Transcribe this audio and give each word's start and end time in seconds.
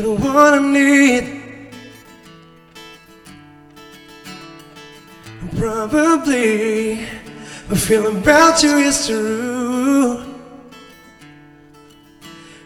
You're 0.00 0.16
the 0.16 0.24
one 0.24 0.54
I 0.54 0.72
need. 0.72 1.24
Probably, 5.58 7.02
a 7.02 7.76
feeling 7.76 8.16
about 8.16 8.62
you 8.62 8.78
is 8.78 9.06
true. 9.06 10.24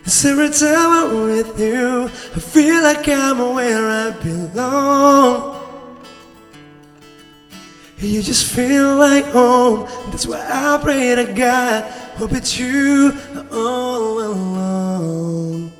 Cause 0.05 0.25
every 0.27 0.51
time 0.51 0.91
I'm 0.93 1.25
with 1.25 1.59
you, 1.59 2.05
I 2.05 2.39
feel 2.39 2.83
like 2.85 3.09
I'm 3.09 3.55
where 3.55 3.89
I 3.89 4.11
belong. 4.23 5.61
You 7.99 8.23
just 8.23 8.47
feel 8.47 8.95
like 8.95 9.25
home. 9.27 9.89
That's 10.13 10.27
why 10.27 10.39
I 10.49 10.79
pray 10.81 11.17
to 11.17 11.33
God. 11.33 11.83
Hope 12.17 12.33
it's 12.33 12.57
you 12.57 13.13
all 13.51 14.21
alone. 14.21 15.74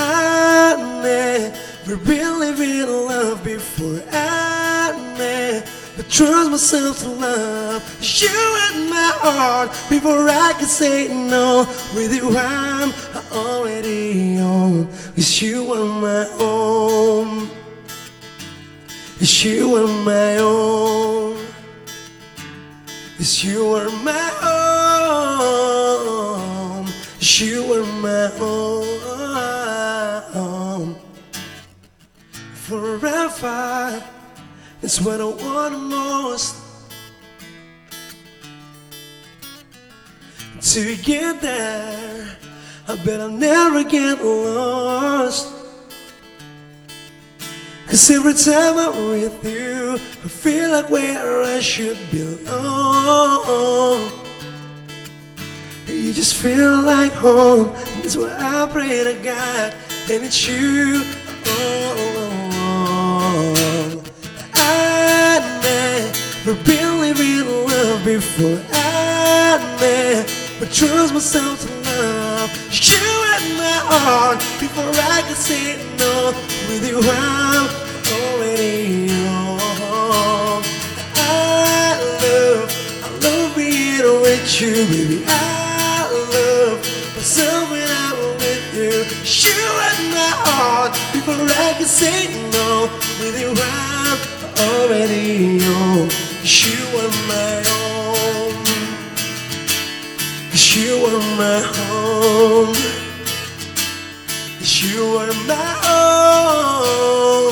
I 0.00 0.76
never 1.02 1.96
really 1.96 2.52
been 2.56 2.88
in 2.88 3.06
love 3.06 3.44
before. 3.44 4.02
I 4.10 4.92
never 5.18 6.02
trust 6.08 6.50
myself 6.50 7.00
to 7.00 7.08
love 7.08 7.82
you 8.00 8.28
in 8.28 8.88
my 8.88 9.12
heart 9.24 9.70
before 9.90 10.28
I 10.28 10.54
can 10.58 10.66
say 10.66 11.08
no. 11.08 11.66
With 11.94 12.14
you, 12.14 12.36
I'm 12.36 12.92
already 13.32 14.36
home. 14.36 14.86
Cause 15.14 15.42
you 15.42 15.72
are 15.72 15.84
my 15.84 16.26
own. 16.38 17.50
Cause 19.18 19.44
you 19.44 19.76
are 19.76 20.04
my 20.04 20.38
own. 20.38 21.36
Cause 23.18 23.44
you 23.44 23.74
are 23.74 23.90
my. 24.02 24.30
Cause 27.18 27.40
you 27.40 27.74
are 27.74 27.84
my 28.00 28.26
home. 28.38 28.89
Forever. 32.70 34.00
That's 34.80 35.00
what 35.00 35.20
I 35.20 35.24
want 35.24 35.88
most. 35.88 36.54
To 40.60 40.96
get 40.98 41.40
there, 41.40 42.36
I 42.86 42.94
bet 43.04 43.20
I'll 43.20 43.28
never 43.28 43.82
get 43.82 44.24
lost. 44.24 45.52
Cause 47.88 48.08
every 48.08 48.34
time 48.34 48.78
I'm 48.78 49.08
with 49.08 49.44
you, 49.44 49.94
I 49.94 50.28
feel 50.28 50.70
like 50.70 50.90
where 50.90 51.42
I 51.42 51.58
should 51.58 51.98
belong. 52.12 54.12
You 55.88 56.12
just 56.12 56.36
feel 56.36 56.82
like 56.82 57.10
home, 57.14 57.72
that's 58.00 58.16
why 58.16 58.32
I 58.38 58.68
pray 58.70 59.02
to 59.02 59.14
God, 59.24 59.74
and 60.08 60.22
it's 60.22 60.46
you 60.46 61.02
all 61.48 61.94
along. 61.94 62.39
Never 66.50 66.64
been 66.64 67.00
living 67.00 67.26
in 67.26 67.66
love 67.66 68.04
before. 68.04 68.60
I 68.72 69.58
never 69.80 70.72
trust 70.72 71.14
myself 71.14 71.60
to 71.60 71.68
love 71.90 72.50
you 72.72 72.96
in 72.96 73.56
my 73.56 73.78
heart 73.86 74.38
before 74.58 74.90
I 74.90 75.22
can 75.22 75.36
say 75.36 75.76
no. 75.98 76.32
With 76.68 76.88
you, 76.88 76.98
I'm 77.02 77.68
already 78.16 79.08
home. 79.08 80.62
I 81.14 81.98
love, 82.22 82.68
I 83.04 83.10
love 83.24 83.56
being 83.56 84.22
with 84.22 84.60
you, 84.60 84.72
baby. 84.90 85.24
I 85.26 86.08
love 86.34 86.78
myself 87.14 87.70
when 87.70 87.88
I'm 87.88 88.16
with 88.38 88.74
you. 88.74 88.96
You 89.22 89.60
in 89.90 90.10
my 90.14 90.32
heart 90.46 90.92
before 91.12 91.34
I 91.34 91.74
can 91.78 91.86
say 91.86 92.26
no. 92.50 92.90
With 93.20 93.38
you, 93.40 93.54
I'm 93.56 94.18
already 94.58 95.58
home. 95.60 96.29
You 96.42 96.80
are 96.98 97.12
my 97.28 97.62
home. 97.68 98.64
You 100.54 101.04
are 101.04 101.20
my 101.36 101.60
home. 101.74 102.76
You 104.62 105.02
are 105.18 105.34
my 105.46 105.68
home. 105.84 107.50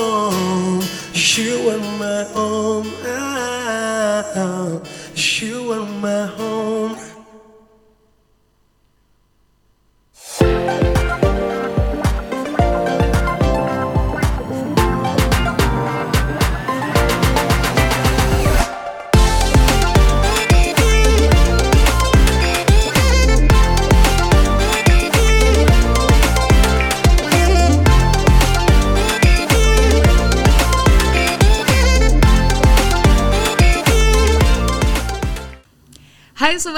You 1.15 1.69
are 1.71 1.83
my. 1.99 2.19
Ah, 3.05 4.81
You 5.15 5.73
my 6.01 6.27
home. 6.27 6.58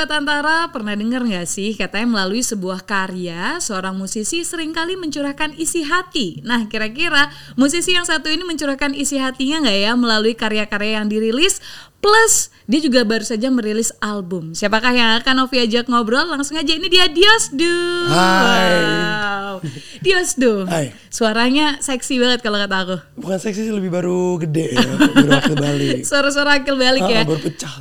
Sobat 0.01 0.17
Antara, 0.17 0.65
pernah 0.73 0.97
dengar 0.97 1.21
nggak 1.29 1.45
sih 1.45 1.77
katanya 1.77 2.09
melalui 2.09 2.41
sebuah 2.41 2.89
karya 2.89 3.61
seorang 3.61 3.93
musisi 3.93 4.49
sering 4.49 4.73
kali 4.73 4.97
mencurahkan 4.97 5.53
isi 5.61 5.85
hati. 5.85 6.41
Nah 6.41 6.65
kira-kira 6.73 7.29
musisi 7.53 7.93
yang 7.93 8.09
satu 8.09 8.33
ini 8.33 8.41
mencurahkan 8.49 8.97
isi 8.97 9.21
hatinya 9.21 9.61
nggak 9.61 9.77
ya 9.77 9.93
melalui 10.01 10.33
karya-karya 10.33 11.05
yang 11.05 11.13
dirilis 11.13 11.61
plus 12.01 12.49
dia 12.65 12.81
juga 12.81 13.05
baru 13.05 13.29
saja 13.29 13.53
merilis 13.53 13.93
album. 14.01 14.57
Siapakah 14.57 14.93
yang 14.97 15.11
akan 15.21 15.45
Novi 15.45 15.69
ajak 15.69 15.85
ngobrol? 15.93 16.25
Langsung 16.33 16.57
aja 16.57 16.73
ini 16.73 16.89
dia 16.89 17.05
Diosdu. 17.05 17.77
Hai. 18.09 18.73
Wow. 18.81 19.55
Diosdu. 20.01 20.65
Hai. 20.65 20.95
Suaranya 21.11 21.83
seksi 21.83 22.17
banget 22.23 22.41
kalau 22.41 22.57
kata 22.63 22.77
aku. 22.87 22.97
Bukan 23.21 23.37
seksi 23.43 23.69
sih 23.69 23.75
lebih 23.75 23.91
baru 23.91 24.39
gede 24.39 24.79
ya, 24.79 24.87
baru 24.87 25.31
akil 25.43 25.57
balik. 25.59 26.01
Suara-suara 26.07 26.63
akil 26.63 26.79
balik 26.79 27.03
Ah, 27.05 27.11
ya. 27.11 27.23
baru 27.27 27.43
pecah. 27.43 27.73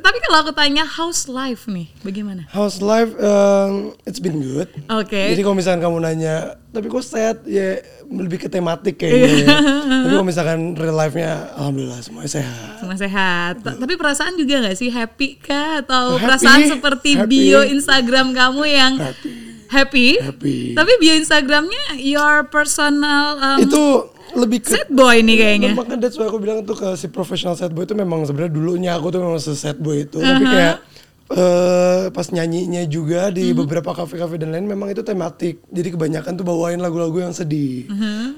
tapi 0.00 0.18
kalau 0.22 0.38
aku 0.46 0.52
tanya 0.54 0.86
house 1.10 1.26
life 1.26 1.66
nih, 1.66 1.90
bagaimana? 2.00 2.46
House 2.46 2.78
life, 2.78 3.10
um, 3.18 3.90
it's 4.06 4.22
been 4.22 4.38
good. 4.38 4.70
Oke. 4.86 5.34
Jadi 5.34 5.42
kalau 5.42 5.58
misalkan 5.58 5.82
kamu 5.82 5.98
nanya, 5.98 6.34
tapi 6.70 6.86
kok 6.86 7.02
sad 7.02 7.42
ya 7.42 7.82
lebih 8.06 8.38
ke 8.38 8.46
tematik 8.46 8.94
kayaknya. 8.94 9.26
ya. 9.42 9.46
tapi 10.06 10.12
kalau 10.12 10.22
misalkan 10.22 10.78
real 10.78 10.94
life-nya, 10.94 11.50
alhamdulillah 11.58 11.98
semuanya 11.98 12.30
sehat. 12.30 12.78
Semua 12.78 12.94
sehat. 12.94 13.54
Ta- 13.58 13.74
Tapi 13.74 13.98
perasaan 13.98 14.38
juga 14.38 14.62
nggak 14.62 14.78
sih 14.78 14.86
happy 14.86 15.34
kah 15.36 15.82
atau 15.82 16.14
Happy, 16.14 16.22
perasaan 16.22 16.60
seperti 16.70 17.10
happy. 17.18 17.26
bio 17.26 17.60
Instagram 17.66 18.30
kamu 18.30 18.62
yang 18.64 18.92
Happy. 18.94 19.30
happy? 19.66 20.08
Happy. 20.22 20.56
Tapi 20.78 20.92
bio 21.02 21.18
Instagramnya 21.18 21.98
your 21.98 22.46
personal 22.46 23.34
um, 23.36 23.58
Itu 23.60 23.82
lebih 24.30 24.62
ke 24.62 24.70
sad 24.70 24.86
boy 24.88 25.26
nih 25.26 25.36
kayaknya. 25.36 25.70
Makanya 25.74 26.06
that's 26.06 26.14
why 26.14 26.30
aku 26.30 26.38
bilang 26.38 26.62
tuh 26.62 26.78
ke 26.78 26.94
si 26.94 27.10
professional 27.10 27.58
sad 27.58 27.74
boy 27.74 27.82
itu 27.82 27.98
memang 27.98 28.22
sebenarnya 28.22 28.54
dulunya 28.54 28.94
aku 28.94 29.10
tuh 29.10 29.18
memang 29.18 29.42
se 29.42 29.58
sad 29.58 29.74
boy 29.74 30.06
itu. 30.06 30.22
Tapi 30.22 30.46
kayak 30.46 30.86
eh 31.30 32.10
pas 32.10 32.26
nyanyinya 32.34 32.82
juga 32.90 33.30
di 33.30 33.54
beberapa 33.54 33.94
kafe-kafe 33.94 34.34
dan 34.42 34.50
lain 34.50 34.66
memang 34.66 34.90
itu 34.90 35.06
tematik. 35.06 35.62
Jadi 35.70 35.88
kebanyakan 35.94 36.34
tuh 36.34 36.46
bawain 36.46 36.82
lagu-lagu 36.82 37.22
yang 37.22 37.30
sedih. 37.30 37.86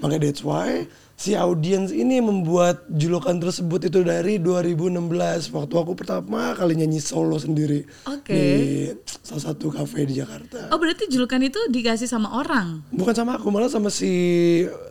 Makanya 0.05 0.29
that's 0.29 0.45
why 0.45 0.85
si 1.17 1.39
audiens 1.39 1.95
ini 1.95 2.19
membuat 2.19 2.83
julukan 2.91 3.39
tersebut 3.39 3.87
itu 3.87 4.03
dari 4.03 4.43
2016 4.43 5.55
waktu 5.55 5.75
aku 5.79 5.93
pertama 5.95 6.51
kali 6.59 6.75
nyanyi 6.75 6.99
solo 6.99 7.39
sendiri 7.39 7.87
Oke. 8.11 8.35
di 8.35 8.45
salah 9.23 9.55
satu 9.55 9.71
kafe 9.71 10.03
di 10.03 10.19
Jakarta. 10.19 10.69
Oh 10.75 10.83
berarti 10.83 11.07
julukan 11.07 11.39
itu 11.39 11.63
dikasih 11.71 12.11
sama 12.11 12.35
orang? 12.35 12.83
Bukan 12.91 13.15
sama 13.15 13.39
aku, 13.39 13.55
malah 13.55 13.71
sama 13.71 13.89
si 13.89 14.11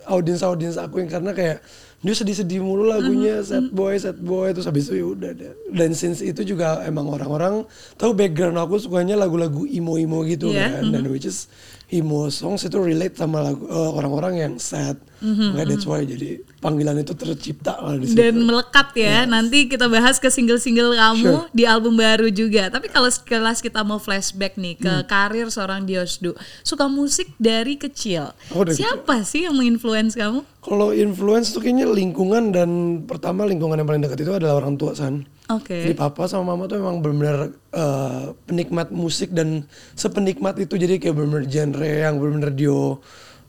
audiens-audiens 0.07 0.80
aku 0.80 1.04
yang 1.04 1.12
karena 1.12 1.36
kayak 1.36 1.59
dia 2.01 2.18
sedih-sedih 2.18 2.65
mulu 2.65 2.89
lagunya 2.89 3.45
sad 3.45 3.69
boy 3.69 3.94
sad 3.94 4.18
boy 4.18 4.50
terus 4.50 4.65
habis 4.65 4.89
itu 4.89 4.98
ya 4.98 5.06
udah 5.06 5.31
deh. 5.38 5.53
Dan 5.69 5.94
since 5.94 6.25
itu 6.25 6.42
juga 6.42 6.81
emang 6.81 7.06
orang-orang 7.06 7.62
tahu 7.94 8.18
background 8.18 8.57
aku 8.57 8.81
sukanya 8.81 9.13
lagu-lagu 9.13 9.69
emo-emo 9.69 10.25
gitu 10.25 10.50
Iya, 10.50 10.81
kan. 10.81 10.89
Dan 10.89 11.06
which 11.13 11.30
is 11.30 11.45
emo 11.94 12.33
songs 12.33 12.65
itu 12.65 12.81
relate 12.81 13.13
sama 13.13 13.45
lagu 13.45 13.69
eh, 13.69 13.92
orang-orang 13.94 14.33
yang 14.42 14.53
sad. 14.57 14.98
Makanya 15.21 15.65
that's 15.69 15.85
why 15.85 16.01
jadi 16.01 16.41
panggilan 16.57 16.97
itu 16.97 17.13
tercipta 17.13 17.77
di 17.94 18.09
situ. 18.09 18.18
dan 18.18 18.35
melekat 18.35 18.89
ya. 18.94 19.23
Nanti 19.23 19.65
kita 19.65 19.85
bahas 19.85 20.18
ke 20.18 20.27
single-single 20.27 20.91
kamu 20.91 21.21
Sure. 21.23 21.45
di 21.50 21.63
album 21.63 21.94
baru 21.95 22.27
juga. 22.27 22.68
Tapi 22.68 22.89
kalau 22.89 23.06
sekelas 23.06 23.62
kita 23.62 23.81
mau 23.81 23.97
flashback 23.97 24.57
nih 24.57 24.75
ke 24.75 24.89
Hmm. 24.91 25.06
karir 25.06 25.47
seorang 25.47 25.85
Diosdu, 25.85 26.33
suka 26.62 26.85
musik 26.85 27.29
dari 27.38 27.77
kecil. 27.77 28.33
Oh, 28.50 28.65
dari 28.65 28.73
Siapa 28.75 29.21
sih 29.21 29.45
yang 29.45 29.53
menginfluence 29.53 30.13
kamu? 30.13 30.41
Kalau 30.57 30.89
influence 30.91 31.50
tuh 31.50 31.57
kayaknya 31.59 31.85
lingkungan 31.85 32.50
dan 32.50 32.69
pertama 33.03 33.45
lingkungan 33.45 33.77
yang 33.77 33.88
paling 33.88 34.01
dekat 34.01 34.21
itu 34.21 34.29
adalah 34.31 34.57
orang 34.57 34.73
tua 34.75 34.94
san. 34.94 35.25
Oke. 35.50 35.73
Jadi 35.83 35.94
papa 35.94 36.25
sama 36.25 36.53
mama 36.53 36.65
tuh 36.65 36.77
emang 36.77 37.01
benar-benar 37.01 37.50
eh, 37.71 38.25
penikmat 38.45 38.89
musik 38.89 39.29
dan 39.31 39.65
sepenikmat 39.95 40.57
itu 40.57 40.75
jadi 40.75 40.97
kayak 40.97 41.13
benar-benar 41.13 41.45
genre 41.45 41.81
yang 41.83 42.15
benar-benar 42.15 42.51
dia 42.51 42.77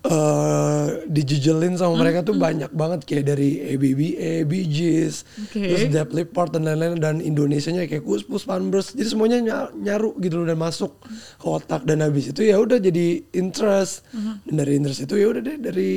eh 0.02 0.87
dijujelin 1.06 1.78
sama 1.78 1.94
mereka 1.96 2.20
tuh 2.20 2.34
banyak 2.34 2.70
banget 2.70 3.00
kayak 3.02 3.25
dari 3.28 3.50
ABBA, 3.70 4.43
Bee 4.43 4.66
Gees, 4.66 5.22
Oke. 5.40 5.62
terus 5.62 5.87
Def 5.88 6.10
Leppard 6.10 6.50
dan 6.50 6.64
lain-lain 6.64 6.99
dan 6.99 7.16
Indonesianya 7.19 7.87
kayak 7.87 8.02
Kus 8.02 8.22
Pus 8.22 8.43
Panbers. 8.43 8.93
Jadi 8.93 9.08
semuanya 9.08 9.38
ny- 9.38 9.87
nyaru 9.87 10.19
gitu 10.19 10.37
loh 10.37 10.46
dan 10.49 10.58
masuk 10.58 10.99
ke 11.38 11.46
otak 11.46 11.84
dan 11.84 12.02
habis 12.02 12.28
itu 12.28 12.43
ya 12.43 12.58
udah 12.58 12.76
jadi 12.76 13.22
interest. 13.31 14.02
Dan 14.43 14.54
dari 14.56 14.75
interest 14.75 15.00
itu 15.02 15.14
ya 15.14 15.26
udah 15.28 15.38
deh 15.40 15.56
dari 15.56 15.93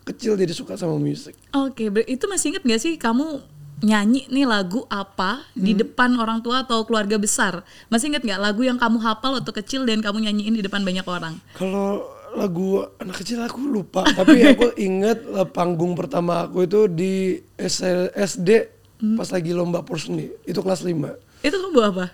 kecil 0.00 0.34
jadi 0.34 0.52
suka 0.52 0.78
sama 0.78 0.94
musik. 0.94 1.34
Oke, 1.50 1.90
ber- 1.90 2.06
itu 2.06 2.22
masih 2.24 2.54
inget 2.54 2.62
gak 2.62 2.80
sih 2.80 2.94
kamu 2.94 3.42
nyanyi 3.80 4.28
nih 4.28 4.44
lagu 4.44 4.84
apa 4.86 5.40
di 5.54 5.72
Hmm. 5.72 5.80
depan 5.80 6.10
orang 6.14 6.38
tua 6.38 6.62
atau 6.62 6.84
keluarga 6.84 7.16
besar? 7.16 7.64
Masih 7.88 8.12
inget 8.12 8.22
nggak 8.22 8.38
lagu 8.38 8.60
yang 8.60 8.76
kamu 8.76 9.00
hafal 9.00 9.34
waktu 9.34 9.50
kecil 9.54 9.82
dan 9.82 9.98
kamu 9.98 10.22
nyanyiin 10.22 10.52
di 10.52 10.60
depan 10.60 10.84
banyak 10.84 11.02
orang? 11.02 11.40
Kalau 11.56 12.04
lagu 12.32 12.84
anak 12.96 13.16
kecil 13.18 13.40
aku 13.40 13.58
lupa, 13.62 14.06
tapi 14.18 14.42
aku 14.44 14.74
ingat 14.76 15.18
eh, 15.20 15.48
panggung 15.48 15.94
pertama 15.94 16.46
aku 16.46 16.64
itu 16.64 16.86
di 16.86 17.38
SD 17.56 18.78
pas 19.16 19.32
lagi 19.32 19.50
lomba 19.50 19.80
porseni, 19.80 20.28
itu 20.44 20.60
kelas 20.60 20.84
5. 20.84 20.92
Itu 21.40 21.56
kamu 21.56 21.80
apa? 21.88 22.06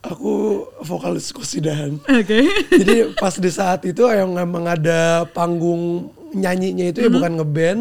Aku 0.00 0.32
vokalis 0.80 1.28
kosidahan. 1.28 1.98
Oke. 2.00 2.40
Jadi 2.80 3.12
pas 3.18 3.34
di 3.34 3.50
saat 3.50 3.84
itu 3.84 4.00
yang 4.06 4.32
memang 4.32 4.64
ada 4.64 5.26
panggung 5.28 6.08
nyanyinya 6.32 6.88
itu 6.88 7.04
ya 7.04 7.10
bukan 7.10 7.36
ngeband, 7.36 7.80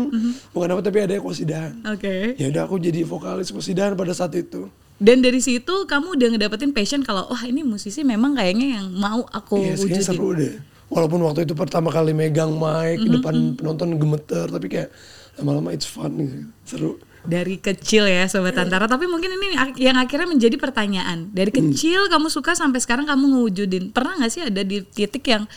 bukan 0.52 0.68
apa 0.74 0.82
tapi 0.82 1.00
ada 1.06 1.16
kosidahan. 1.18 1.80
Oke. 1.88 2.36
Ya 2.36 2.52
udah 2.52 2.64
aku 2.68 2.80
jadi 2.80 3.04
vokalis 3.04 3.52
kosidahan 3.52 3.96
pada 3.96 4.16
saat 4.16 4.32
itu. 4.32 4.68
Dan 4.96 5.20
dari 5.20 5.44
situ 5.44 5.84
kamu 5.84 6.16
udah 6.16 6.28
ngedapetin 6.32 6.72
passion 6.72 7.04
kalau 7.04 7.28
wah 7.28 7.44
ini 7.44 7.68
musisi 7.68 8.04
memang 8.08 8.32
kayaknya 8.32 8.80
yang 8.80 8.88
mau 8.96 9.28
aku 9.28 9.60
Iya, 9.60 9.76
wujudin. 9.76 10.04
seru 10.04 10.30
deh. 10.32 10.56
Walaupun 10.86 11.18
waktu 11.22 11.44
itu 11.44 11.54
pertama 11.54 11.90
kali 11.90 12.14
megang 12.14 12.54
mic 12.54 12.98
Mm-hmm, 12.98 13.14
depan 13.16 13.36
penonton 13.58 13.98
gemeter, 13.98 14.46
tapi 14.46 14.68
kayak 14.68 14.90
lama-lama 15.36 15.74
it's 15.74 15.86
fun 15.86 16.14
gitu. 16.16 16.46
Seru. 16.64 16.92
Dari 17.26 17.58
kecil 17.58 18.06
ya 18.06 18.30
sobat 18.30 18.54
Antara, 18.54 18.86
tapi 18.86 19.10
mungkin 19.10 19.34
ini 19.34 19.58
yang 19.82 19.98
akhirnya 19.98 20.30
menjadi 20.30 20.62
pertanyaan. 20.62 21.34
Dari 21.34 21.50
Hmm. 21.50 21.74
kecil 21.74 22.06
kamu 22.06 22.30
suka 22.30 22.54
sampai 22.54 22.78
sekarang 22.78 23.10
kamu 23.10 23.34
ngewujudin. 23.34 23.90
Pernah 23.90 24.22
nggak 24.22 24.30
sih 24.30 24.46
ada 24.46 24.62
di 24.62 24.86
titik 24.86 25.26
yang 25.26 25.50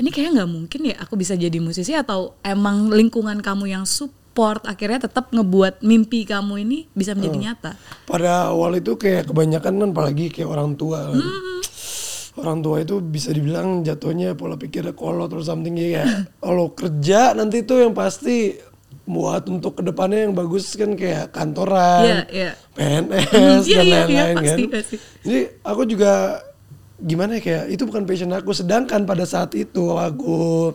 ini 0.00 0.08
kayaknya 0.08 0.40
nggak 0.40 0.50
mungkin 0.50 0.80
ya 0.80 0.96
aku 0.96 1.20
bisa 1.20 1.36
jadi 1.36 1.60
musisi 1.60 1.92
atau 1.92 2.40
emang 2.40 2.88
lingkungan 2.88 3.44
kamu 3.44 3.68
yang 3.68 3.84
support 3.84 4.64
akhirnya 4.64 5.04
tetap 5.04 5.28
ngebuat 5.28 5.84
mimpi 5.84 6.24
kamu 6.24 6.64
ini 6.64 6.78
bisa 6.96 7.12
menjadi 7.12 7.36
Oh. 7.36 7.44
nyata. 7.44 7.72
Pada 8.08 8.48
awal 8.48 8.80
itu 8.80 8.96
kayak 8.96 9.28
kebanyakan 9.28 9.76
kan 9.76 9.88
apalagi 9.92 10.32
kayak 10.32 10.48
orang 10.48 10.72
tua 10.72 11.04
kan. 11.04 11.20
Orang 12.38 12.62
tua 12.62 12.78
itu 12.80 13.02
bisa 13.02 13.34
dibilang 13.34 13.82
jatuhnya 13.82 14.38
pola 14.38 14.54
pikirnya 14.54 14.94
kolot 14.94 15.26
atau 15.26 15.42
something 15.42 15.74
ya. 15.74 16.06
Kalau 16.44 16.70
kerja 16.70 17.34
nanti 17.34 17.62
itu 17.62 17.74
yang 17.74 17.90
pasti 17.90 18.54
buat 19.02 19.50
untuk 19.50 19.74
ke 19.74 19.82
depannya 19.82 20.30
yang 20.30 20.34
bagus 20.38 20.70
kan 20.78 20.94
kayak 20.94 21.34
kantoran, 21.34 22.06
Iya, 22.06 22.20
iya. 22.30 22.50
PNS 22.78 23.64
Iya, 23.66 23.76
dan 23.82 23.86
iya, 23.86 23.94
lain-lain 24.06 24.14
iya, 24.14 24.24
kan. 24.30 24.38
pasti, 24.46 24.64
pasti. 24.70 24.96
Jadi 25.26 25.40
aku 25.66 25.82
juga 25.82 26.12
gimana 27.00 27.30
ya 27.34 27.42
kayak 27.42 27.64
itu 27.74 27.82
bukan 27.82 28.02
passion 28.06 28.30
aku. 28.30 28.54
Sedangkan 28.54 29.02
pada 29.02 29.26
saat 29.26 29.50
itu 29.58 29.98
aku 29.98 30.70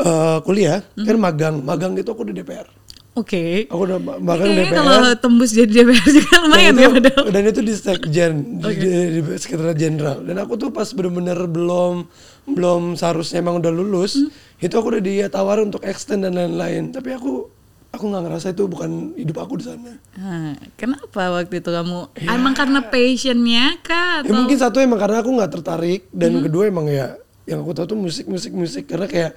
eh, 0.00 0.38
kuliah 0.40 0.80
Hmm. 0.96 1.04
kan 1.04 1.16
magang, 1.20 1.56
magang 1.60 1.92
itu 1.94 2.08
aku 2.08 2.24
di 2.24 2.40
DPR. 2.40 2.64
Oke. 3.12 3.66
Aku 3.66 3.82
udah 3.82 3.98
ma- 3.98 4.16
magang 4.16 4.48
Kayaknya 4.48 4.70
DPR. 4.70 4.86
kalau 4.86 5.10
tembus 5.18 5.50
jadi 5.50 5.66
DPR 5.68 6.06
juga 6.08 6.32
lumayan 6.40 6.74
ya 6.74 6.88
padahal. 6.88 7.24
dan 7.28 7.42
itu 7.44 7.60
di 7.60 7.74
sekjen 7.74 8.32
di, 8.56 8.70
di, 8.72 8.90
di 9.16 9.30
sekretariat 9.34 9.74
jenderal 9.74 10.18
dan 10.22 10.36
aku 10.36 10.54
tuh 10.56 10.68
pas 10.68 10.86
bener-bener 10.88 11.36
belum 11.44 12.06
belum 12.48 12.94
seharusnya 12.94 13.38
emang 13.38 13.58
udah 13.58 13.68
lulus 13.68 14.14
Hmm. 14.16 14.30
itu 14.58 14.70
aku 14.72 14.90
udah 14.90 15.02
ditawarin 15.02 15.66
untuk 15.66 15.82
extend 15.82 16.22
dan 16.22 16.32
lain-lain 16.32 16.88
tapi 16.88 17.10
aku 17.10 17.50
aku 17.90 18.04
nggak 18.04 18.22
ngerasa 18.22 18.46
itu 18.50 18.62
bukan 18.64 18.90
hidup 19.14 19.36
aku 19.40 19.58
di 19.58 19.64
sana 19.64 19.92
Nah, 20.14 20.54
kenapa 20.74 21.22
waktu 21.32 21.54
itu 21.56 21.66
kamu? 21.68 21.98
Emang 22.22 22.54
karena 22.54 22.80
passionnya 22.80 23.74
kah? 23.80 24.20
ya 24.20 24.30
mungkin 24.30 24.54
satu 24.54 24.78
emang 24.78 24.96
karena 24.96 25.18
aku 25.18 25.30
nggak 25.32 25.52
tertarik 25.52 26.06
dan 26.08 26.30
Hmm. 26.32 26.44
kedua 26.44 26.62
emang 26.64 26.86
ya 26.86 27.18
yang 27.42 27.58
aku 27.58 27.72
tahu 27.72 27.86
tuh 27.88 27.98
musik 27.98 28.24
musik 28.24 28.52
musik 28.52 28.86
karena 28.86 29.04
kayak 29.04 29.32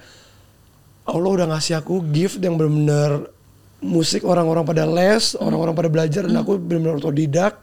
Allah 1.04 1.30
udah 1.32 1.46
ngasih 1.48 1.74
aku 1.76 2.00
gift 2.06 2.38
yang 2.38 2.54
bener-bener 2.54 3.28
musik 3.84 4.24
orang-orang 4.24 4.64
pada 4.64 4.88
les 4.88 5.36
Hmm. 5.36 5.44
orang-orang 5.52 5.74
pada 5.76 5.90
belajar 5.92 6.22
dan 6.24 6.40
aku 6.40 6.56
bener-bener 6.56 6.96
otodidak 6.96 7.60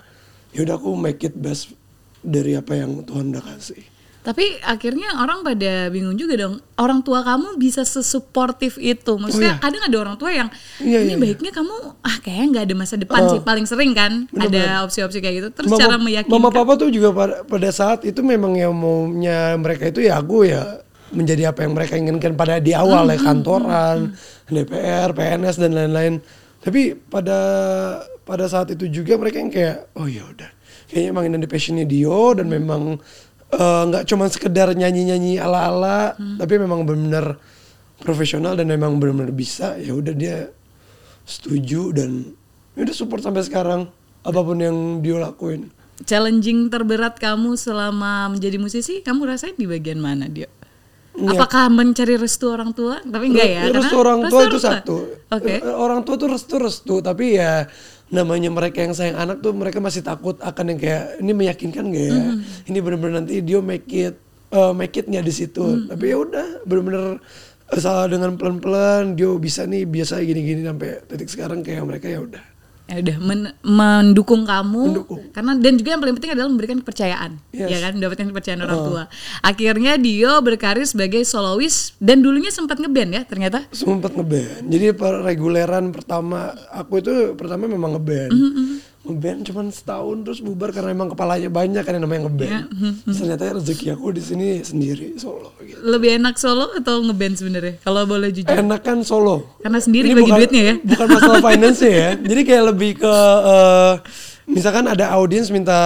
ya 0.54 0.62
udah 0.62 0.78
aku 0.78 0.94
make 0.94 1.26
it 1.26 1.34
best 1.34 1.74
dari 2.22 2.54
apa 2.54 2.78
yang 2.78 3.02
Tuhan 3.02 3.34
udah 3.34 3.42
kasih 3.42 3.82
Tapi 4.22 4.62
akhirnya 4.62 5.18
orang 5.18 5.42
pada 5.42 5.90
bingung 5.90 6.14
juga 6.14 6.38
dong. 6.38 6.62
Orang 6.78 7.02
tua 7.02 7.26
kamu 7.26 7.58
bisa 7.58 7.82
sesuportif 7.82 8.78
itu. 8.78 9.18
Maksudnya 9.18 9.58
iya. 9.58 9.64
kadang 9.66 9.82
ada 9.82 9.98
orang 9.98 10.16
tua 10.22 10.30
yang 10.30 10.46
Iya, 10.78 11.02
ini 11.02 11.18
iya, 11.18 11.18
baiknya 11.18 11.50
kamu 11.50 11.74
ah 12.06 12.16
kayaknya 12.22 12.46
nggak 12.54 12.66
ada 12.70 12.76
masa 12.78 12.96
depan 13.02 13.22
sih. 13.34 13.42
Paling 13.42 13.66
sering 13.66 13.98
kan 13.98 14.30
ada 14.38 14.86
opsi-opsi 14.86 15.26
kayak 15.26 15.36
gitu. 15.42 15.50
Terus 15.58 15.74
cara 15.74 15.98
meyakinkan. 15.98 16.38
Mama 16.38 16.54
papa 16.54 16.78
tuh 16.78 16.94
juga 16.94 17.10
pada, 17.10 17.42
pada 17.42 17.70
saat 17.74 18.06
itu 18.06 18.22
memang 18.22 18.54
yang 18.54 18.78
maunya 18.78 19.58
mereka 19.58 19.90
itu 19.90 20.06
ya 20.06 20.22
aku 20.22 20.46
ya 20.46 20.86
menjadi 21.12 21.52
apa 21.52 21.68
yang 21.68 21.76
mereka 21.76 22.00
inginkan 22.00 22.34
pada 22.36 22.60
di 22.60 22.72
awal 22.72 23.08
Hmm, 23.08 23.16
ya 23.16 23.20
kantoran, 23.20 23.98
DPR, 24.48 25.12
PNS 25.12 25.56
dan 25.60 25.72
lain-lain. 25.76 26.24
Tapi 26.62 26.96
pada 26.96 27.40
pada 28.22 28.46
saat 28.48 28.72
itu 28.72 28.88
juga 28.88 29.18
mereka 29.18 29.42
yang 29.42 29.52
kayak 29.52 29.92
oh 29.98 30.08
ya 30.08 30.24
udah 30.24 30.50
kayaknya 30.88 31.10
emang 31.10 31.26
ini 31.28 31.48
passionnya 31.50 31.86
Dio 31.90 32.38
dan 32.38 32.48
memang 32.48 33.02
eh, 33.50 33.84
nggak 33.90 34.06
cuma 34.08 34.30
sekedar 34.30 34.72
nyanyi-nyanyi 34.72 35.42
ala-ala 35.42 36.14
Hmm. 36.16 36.38
tapi 36.38 36.62
memang 36.62 36.86
benar-benar 36.86 37.42
profesional 38.00 38.54
dan 38.56 38.70
memang 38.70 39.02
benar-benar 39.02 39.34
bisa 39.34 39.76
ya 39.82 39.98
udah 39.98 40.14
dia 40.14 40.54
setuju 41.26 41.92
dan 41.98 42.34
ya 42.78 42.86
udah 42.86 42.96
support 42.96 43.22
sampai 43.26 43.42
sekarang 43.46 43.90
apa 44.22 44.40
pun 44.46 44.58
yang 44.62 44.78
dia 45.02 45.18
lakuin. 45.18 45.74
Challenging 46.02 46.70
terberat 46.74 47.22
kamu 47.22 47.54
selama 47.58 48.30
menjadi 48.34 48.58
musisi, 48.58 49.06
kamu 49.06 49.30
rasain 49.30 49.54
di 49.54 49.70
bagian 49.70 50.02
mana 50.02 50.26
dia? 50.26 50.50
Iya. 51.12 51.36
Apakah 51.36 51.68
mencari 51.68 52.16
restu 52.16 52.48
orang 52.48 52.72
tua? 52.72 53.04
Tapi 53.04 53.26
enggak 53.36 53.50
ya? 53.52 53.62
Restu 53.68 54.00
karena 54.00 54.00
orang 54.00 54.20
restu 54.24 54.32
tua 54.32 54.42
itu 54.48 54.60
satu. 54.64 54.96
Oke. 55.28 55.54
Eh, 55.60 55.76
Orang 55.76 56.00
tua 56.08 56.16
tuh 56.16 56.30
restu-restu, 56.32 56.96
tapi 57.04 57.36
ya 57.36 57.68
namanya 58.12 58.48
mereka 58.52 58.84
yang 58.84 58.96
sayang 58.96 59.20
anak 59.20 59.44
tuh 59.44 59.52
mereka 59.56 59.80
masih 59.84 60.04
takut 60.04 60.40
akan 60.40 60.76
yang 60.76 60.80
kayak 60.80 61.04
ini 61.20 61.32
meyakinkan 61.36 61.84
gak 61.92 62.06
ya? 62.08 62.16
Mm-hmm. 62.16 62.68
Ini 62.72 62.78
bener-bener 62.80 63.14
nanti 63.24 63.34
dia 63.44 63.60
make 63.60 63.88
it 63.92 64.16
eh, 64.52 64.74
make 64.76 64.96
it 64.96 65.08
nggak 65.12 65.26
di 65.28 65.34
situ. 65.36 65.64
Mm-hmm. 65.64 65.88
Tapi 65.92 66.04
ya 66.08 66.18
udah 66.20 66.48
bener-bener 66.64 67.06
asal 67.72 68.12
dengan 68.12 68.36
pelan-pelan 68.36 69.16
dia 69.16 69.32
bisa 69.40 69.64
nih 69.64 69.88
biasa 69.88 70.20
gini-gini 70.24 70.64
sampai 70.68 71.08
titik 71.08 71.28
sekarang 71.32 71.60
kayak 71.64 71.84
mereka 71.88 72.08
ya 72.08 72.20
udah. 72.24 72.44
Ya 72.92 73.00
udah 73.00 73.18
men- 73.18 73.56
mendukung 73.62 74.44
kamu 74.44 74.84
Mendukung. 74.86 75.24
karena 75.32 75.56
dan 75.56 75.74
juga 75.74 75.90
yang 75.90 76.02
paling 76.02 76.16
penting 76.18 76.32
adalah 76.32 76.50
memberikan 76.50 76.78
kepercayaan 76.78 77.32
Yes. 77.52 77.68
ya 77.68 77.78
kan 77.80 77.92
mendapatkan 77.94 78.28
kepercayaan 78.28 78.62
orang 78.62 78.80
tua 78.84 79.04
akhirnya 79.42 79.96
Dio 79.96 80.34
berkarir 80.40 80.84
sebagai 80.84 81.24
solois 81.24 81.96
dan 81.98 82.20
dulunya 82.20 82.50
sempat 82.50 82.78
ngeband 82.78 83.12
ya 83.14 83.22
ternyata 83.24 83.64
Sempet 83.72 84.12
ngeband. 84.12 84.68
Jadi 84.68 84.92
per 84.92 85.22
reguleran 85.22 85.90
pertama 85.90 86.52
aku 86.70 87.00
itu 87.00 87.14
pertama 87.34 87.66
memang 87.66 87.96
ngeband. 87.96 88.30
Mm-hmm, 88.30 88.68
Ngeband 89.02 89.40
cuman 89.44 89.66
setahun 89.68 90.18
terus 90.22 90.40
bubar 90.40 90.70
karena 90.70 90.90
emang 90.90 91.10
kepalanya 91.10 91.50
banyak 91.50 91.82
kan 91.82 91.94
yang 91.94 92.06
namanya 92.06 92.22
ngeband. 92.24 92.48
Iya, 92.48 92.62
mm-hmm. 92.64 92.94
Terus 93.02 93.18
ternyata 93.18 93.44
rezeki 93.56 93.86
aku 93.92 94.06
di 94.10 94.22
sini 94.22 94.48
sendiri 94.62 95.18
solo 95.18 95.58
gitu. 95.60 95.82
lebih 95.82 96.16
enak 96.16 96.38
solo 96.38 96.70
atau 96.72 97.02
ngeband 97.02 97.34
sebenarnya 97.34 97.74
kalau 97.80 98.06
boleh 98.06 98.30
jujur 98.30 98.54
Enak 98.54 98.82
kan 98.82 99.02
solo. 99.02 99.58
karena 99.58 99.80
sendiri 99.80 100.06
Ini 100.06 100.16
bagi 100.16 100.26
bukan- 100.28 100.38
duitnya 100.40 100.62
ya 100.64 100.76
Bukan 100.80 101.08
masalah 101.10 101.40
finance 101.48 101.82
ya. 101.82 102.14
Jadi 102.16 102.42
kayak 102.44 102.64
lebih 102.68 102.92
ke 102.98 103.14
eh, 103.44 103.94
misalkan 104.46 104.86
ada 104.86 105.06
audiens 105.12 105.50
minta 105.50 105.80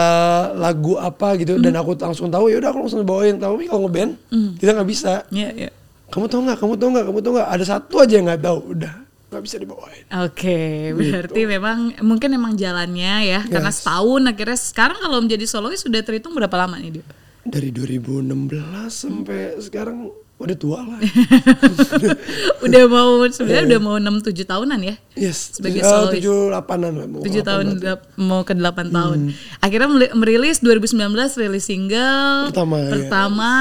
lagu 0.53 0.97
apa 0.97 1.37
gitu 1.37 1.55
dan 1.55 1.71
aku 1.73 1.95
langsung 1.95 2.27
tahu 2.27 2.51
ya 2.51 2.59
udah 2.59 2.69
aku 2.69 2.79
langsung 2.83 2.99
bawain. 3.01 3.37
Tapi 3.37 3.63
kalau 3.65 3.87
ngeband 3.87 4.11
kita 4.57 4.75
nggak 4.75 4.89
bisa. 4.89 5.23
ya 5.29 5.49
ya 5.49 5.71
Kamu 6.05 6.27
tahu 6.27 6.43
nggak? 6.43 6.57
Kamu 6.59 6.73
tahu 6.75 6.89
nggak? 6.91 7.05
Kamu 7.07 7.19
tahu 7.19 7.31
nggak? 7.33 7.49
Ada 7.49 7.65
satu 7.65 7.95
aja 7.97 8.13
yang 8.13 8.27
nggak 8.27 8.43
tahu. 8.43 8.59
Udah 8.71 8.93
nggak 9.35 9.43
bisa 9.43 9.57
dibawain. 9.57 10.05
Oke, 10.23 10.57
Gitu. 10.89 10.95
berarti 10.95 11.41
memang 11.43 11.77
mungkin 12.01 12.31
memang 12.31 12.55
jalannya 12.55 13.15
ya, 13.27 13.39
karena 13.43 13.69
Yes. 13.69 13.83
setahun 13.83 14.21
akhirnya 14.25 14.55
sekarang 14.57 14.97
kalau 14.97 15.19
menjadi 15.19 15.43
solois 15.43 15.77
sudah 15.77 15.99
terhitung 15.99 16.31
berapa 16.31 16.55
lama 16.55 16.79
nih 16.79 16.91
Dio? 16.95 17.05
dari 17.45 17.69
2016 17.69 18.57
sampai 18.89 19.53
sekarang 19.59 20.09
udah 20.35 20.55
tua 20.55 20.83
lah. 20.83 20.99
udah 22.65 22.83
mau 22.85 23.23
sebenarnya 23.25 23.63
udah 23.71 23.79
mau 23.79 23.95
6 23.95 24.35
7 24.35 24.43
tahunan 24.43 24.79
ya. 24.81 24.95
yes. 25.15 25.55
Sebagai 25.55 25.79
tujuh- 25.79 25.87
solois. 25.89 26.13
tujuh 26.13 26.35
delapanan 26.49 26.91
lah. 26.93 27.07
mau 27.07 27.21
7 27.23 27.39
tahun 27.41 27.65
delapan. 27.77 28.07
mau 28.19 28.41
ke 28.43 28.53
8 28.53 28.59
tahun. 28.91 29.17
Hmm. 29.21 29.63
Akhirnya 29.63 29.87
meli- 29.87 30.13
merilis 30.13 30.59
2019 30.59 31.07
rilis 31.39 31.63
single 31.63 32.51
Pertama, 32.51 32.75
ya. 32.77 32.89
pertama. 32.91 33.51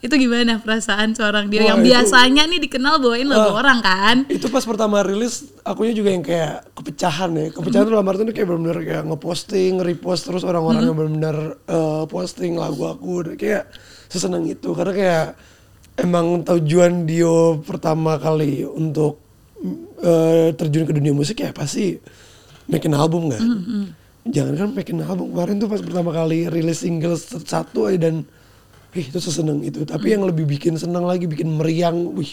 Itu 0.00 0.14
gimana 0.16 0.56
perasaan 0.58 1.12
seorang 1.12 1.46
dia 1.46 1.60
Wah, 1.60 1.68
yang 1.68 1.78
itu- 1.78 1.88
biasanya 1.90 2.42
nih 2.46 2.60
dikenal 2.62 2.94
bawain 2.96 3.28
lagu 3.28 3.52
Ah. 3.52 3.58
orang 3.58 3.78
kan? 3.80 4.16
Itu 4.26 4.48
pas 4.48 4.64
pertama 4.64 5.04
rilis, 5.04 5.34
akunya 5.60 5.92
juga 5.92 6.10
yang 6.10 6.24
kayak 6.24 6.72
kepecahan 6.72 7.30
ya. 7.30 7.46
Kepecahan 7.50 7.84
tuh 7.84 7.92
dalam 7.92 8.08
artian 8.08 8.24
tuh 8.24 8.32
kayak 8.32 8.48
benar-benar 8.48 8.78
kayak 8.80 9.02
ngeposting, 9.04 9.72
repost 9.78 10.24
terus 10.24 10.42
orang-orang 10.42 10.80
yang 10.82 10.96
benar-benar 10.96 11.36
eh, 11.62 12.04
posting 12.08 12.56
lagu 12.56 12.88
aku. 12.88 13.36
Kayak 13.36 13.68
seseneng 14.08 14.44
itu 14.44 14.72
karena 14.72 14.92
kayak 14.92 15.26
emang 15.94 16.42
tujuan 16.42 17.04
Dio 17.04 17.60
pertama 17.60 18.16
kali 18.16 18.62
untuk 18.62 19.20
eh, 19.98 20.50
terjun 20.52 20.84
ke 20.84 20.92
dunia 20.92 21.12
musik 21.12 21.38
ya 21.38 21.50
pasti 21.50 21.96
making 22.66 22.92
album 22.92 23.28
kan. 23.28 23.42
Jangan 24.22 24.54
kan 24.54 24.68
making 24.72 25.02
album 25.02 25.30
kemarin 25.30 25.58
tuh 25.58 25.66
pas 25.66 25.82
pertama 25.82 26.10
kali 26.10 26.46
rilis 26.46 26.80
single 26.80 27.18
satu 27.18 27.86
aja 27.86 28.08
dan 28.08 28.22
Wih 28.92 29.08
itu 29.08 29.18
seseneng 29.18 29.64
itu. 29.64 29.88
Tapi 29.88 30.12
yang 30.12 30.20
lebih 30.22 30.44
bikin 30.44 30.76
seneng 30.76 31.08
lagi, 31.08 31.24
bikin 31.24 31.48
meriang. 31.48 32.12
Wih 32.12 32.28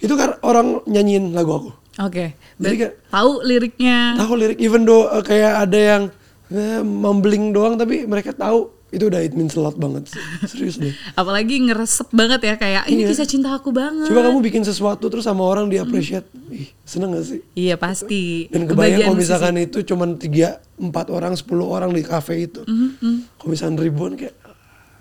itu 0.00 0.14
kan 0.16 0.32
orang 0.40 0.80
nyanyiin 0.88 1.36
lagu 1.36 1.52
aku. 1.52 1.70
Oke. 2.00 2.32
Jadi 2.56 2.56
Ber- 2.56 2.80
kayak- 2.80 2.96
Tahu 3.12 3.32
liriknya. 3.44 3.98
Tahu 4.16 4.32
lirik 4.34 4.58
even 4.58 4.82
though 4.82 5.04
eh, 5.06 5.20
kayak 5.20 5.52
ada 5.60 5.76
yang 5.78 6.02
eh, 6.48 6.80
mumbling 6.80 7.52
doang 7.52 7.76
tapi 7.76 8.08
mereka 8.08 8.32
tahu 8.32 8.72
itu 8.90 9.06
udah 9.06 9.18
it 9.18 9.32
means 9.32 9.54
a 9.54 9.62
lot 9.62 9.74
banget 9.74 10.10
sih. 10.10 10.22
Serius 10.44 10.76
deh. 10.76 10.90
Apalagi 11.20 11.62
ngeresep 11.62 12.10
banget 12.10 12.40
ya 12.42 12.54
kayak 12.54 12.84
ini 12.86 13.06
Iya. 13.06 13.14
kisah 13.14 13.26
cinta 13.26 13.50
aku 13.50 13.70
banget. 13.70 14.10
Coba 14.10 14.26
kamu 14.26 14.38
bikin 14.42 14.62
sesuatu 14.62 15.06
terus 15.06 15.24
sama 15.24 15.42
orang 15.42 15.70
di 15.70 15.78
appreciate. 15.78 16.26
Ih, 16.50 16.70
seneng 16.82 17.14
gak 17.14 17.26
sih? 17.26 17.40
Iya 17.54 17.78
pasti. 17.78 18.50
Dan 18.50 18.66
kebayang 18.66 19.06
kalau 19.06 19.18
misalkan 19.18 19.54
itu 19.56 19.82
cuman 19.82 20.18
tiga, 20.18 20.58
empat 20.74 21.06
orang, 21.08 21.34
sepuluh 21.34 21.66
orang 21.66 21.90
di 21.90 22.02
cafe 22.02 22.46
itu. 22.46 22.66
Mm-hmm, 22.66 23.14
Kalau 23.38 23.48
misalkan 23.48 23.76
ribuan 23.78 24.12
kayak 24.14 24.34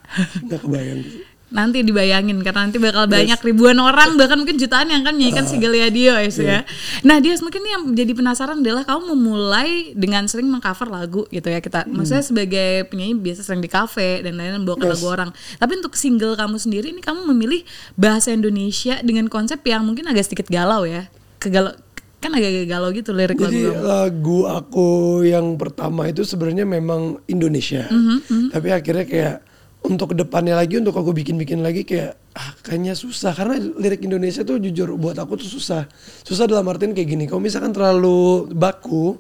nggak 0.46 0.62
kebayang 0.62 1.00
sih. 1.02 1.22
Nanti 1.50 1.82
dibayangin 1.82 2.38
karena 2.40 2.64
nanti 2.64 2.78
bakal 2.78 3.06
banyak 3.06 3.42
ribuan 3.42 3.78
orang 3.78 4.14
bahkan 4.16 4.38
mungkin 4.38 4.56
jutaan 4.56 4.86
yang 4.86 5.02
akan 5.02 5.18
nyanyikan 5.18 5.44
Ah. 5.44 5.50
si 5.50 5.58
Galia 5.58 5.90
Dio 5.90 6.14
ya, 6.14 6.30
ya. 6.30 6.60
Nah 7.02 7.18
Dias 7.18 7.42
mungkin 7.42 7.62
yang 7.62 7.90
jadi 7.92 8.14
penasaran 8.14 8.60
adalah 8.60 8.84
kamu 8.84 9.12
memulai 9.12 9.70
dengan 9.92 10.26
sering 10.26 10.46
mengcover 10.46 10.86
lagu 10.88 11.26
gitu 11.28 11.46
ya 11.46 11.58
kita. 11.58 11.86
Maksudnya 11.86 12.22
sebagai 12.22 12.70
penyanyi 12.86 13.18
biasa 13.18 13.42
sering 13.42 13.60
di 13.60 13.68
kafe 13.68 14.22
dan 14.22 14.36
lain-lain 14.36 14.62
bawa 14.62 14.78
Hmm. 14.78 14.86
Yes. 14.86 14.94
lagu 14.94 15.06
orang. 15.08 15.30
Tapi 15.56 15.72
untuk 15.76 15.94
single 15.94 16.34
kamu 16.34 16.56
sendiri 16.56 16.88
ini 16.88 17.02
kamu 17.02 17.26
memilih 17.28 17.66
bahasa 17.96 18.30
Indonesia 18.30 19.02
dengan 19.02 19.26
konsep 19.26 19.60
yang 19.64 19.82
mungkin 19.82 20.06
agak 20.06 20.26
sedikit 20.26 20.48
galau 20.48 20.86
ya. 20.86 21.10
Kegalau 21.38 21.74
kan 22.20 22.30
agak 22.30 22.68
galau 22.68 22.92
gitu 22.92 23.10
lirik 23.10 23.40
lagu 23.40 23.48
Jadi 23.48 23.64
lagu 23.80 24.40
aku 24.44 24.88
yang 25.24 25.56
pertama 25.56 26.04
itu 26.04 26.22
sebenarnya 26.22 26.64
memang 26.64 27.18
Indonesia. 27.26 27.88
Mhm, 27.88 28.52
Tapi 28.52 28.68
akhirnya 28.70 29.06
kayak 29.08 29.36
untuk 29.80 30.12
ke 30.12 30.16
depannya 30.20 30.60
lagi 30.60 30.76
untuk 30.76 30.92
aku 30.92 31.16
bikin-bikin 31.16 31.64
lagi 31.64 31.88
kayak 31.88 32.20
ah 32.36 32.52
kayaknya 32.60 33.00
susah 33.00 33.32
karena 33.32 33.56
lirik 33.80 34.04
Indonesia 34.04 34.44
tuh 34.44 34.60
jujur 34.60 35.00
buat 35.00 35.16
aku 35.16 35.40
tuh 35.40 35.48
susah. 35.48 35.88
Susah 36.28 36.46
dalam 36.52 36.68
artian 36.68 36.92
kayak 36.92 37.16
gini. 37.16 37.24
Kalau 37.32 37.40
misalkan 37.40 37.72
terlalu 37.72 38.52
baku 38.52 39.16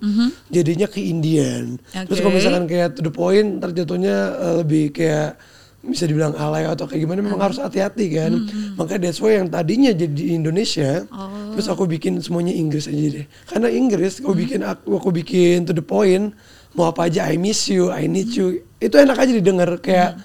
jadinya 0.51 0.85
ke 0.91 0.99
Indian. 0.99 1.79
Terus 1.91 2.19
kalau 2.19 2.35
misalkan 2.35 2.67
kayak 2.67 2.99
to 2.99 3.01
the 3.01 3.11
point 3.11 3.63
terjatuhnya 3.63 4.15
eh, 4.35 4.55
lebih 4.63 4.91
kayak 4.91 5.39
bisa 5.79 6.03
dibilang 6.03 6.35
alay 6.35 6.67
atau 6.67 6.91
kayak 6.91 7.07
gimana 7.07 7.23
memang 7.23 7.39
harus 7.39 7.55
hati-hati 7.63 8.11
kan. 8.11 8.31
Makanya 8.75 8.99
that's 9.07 9.23
why 9.23 9.39
yang 9.39 9.47
tadinya 9.47 9.95
jadi 9.95 10.35
Indonesia 10.35 11.07
terus 11.55 11.67
aku 11.71 11.87
bikin 11.87 12.19
semuanya 12.19 12.51
Inggris 12.51 12.91
aja 12.91 13.23
deh. 13.23 13.25
Karena 13.47 13.71
Inggris 13.71 14.19
aku 14.19 14.35
bikin 14.35 14.67
aku, 14.67 14.99
aku 14.99 15.09
bikin 15.15 15.63
to 15.63 15.71
the 15.71 15.83
point 15.83 16.35
mau 16.75 16.91
apa 16.91 17.07
aja 17.07 17.31
I 17.31 17.39
miss 17.39 17.71
you, 17.71 17.89
I 17.95 18.11
need 18.11 18.29
you. 18.35 18.59
Itu 18.77 18.99
enak 18.99 19.17
aja 19.17 19.31
didengar 19.31 19.71
kayak 19.79 20.19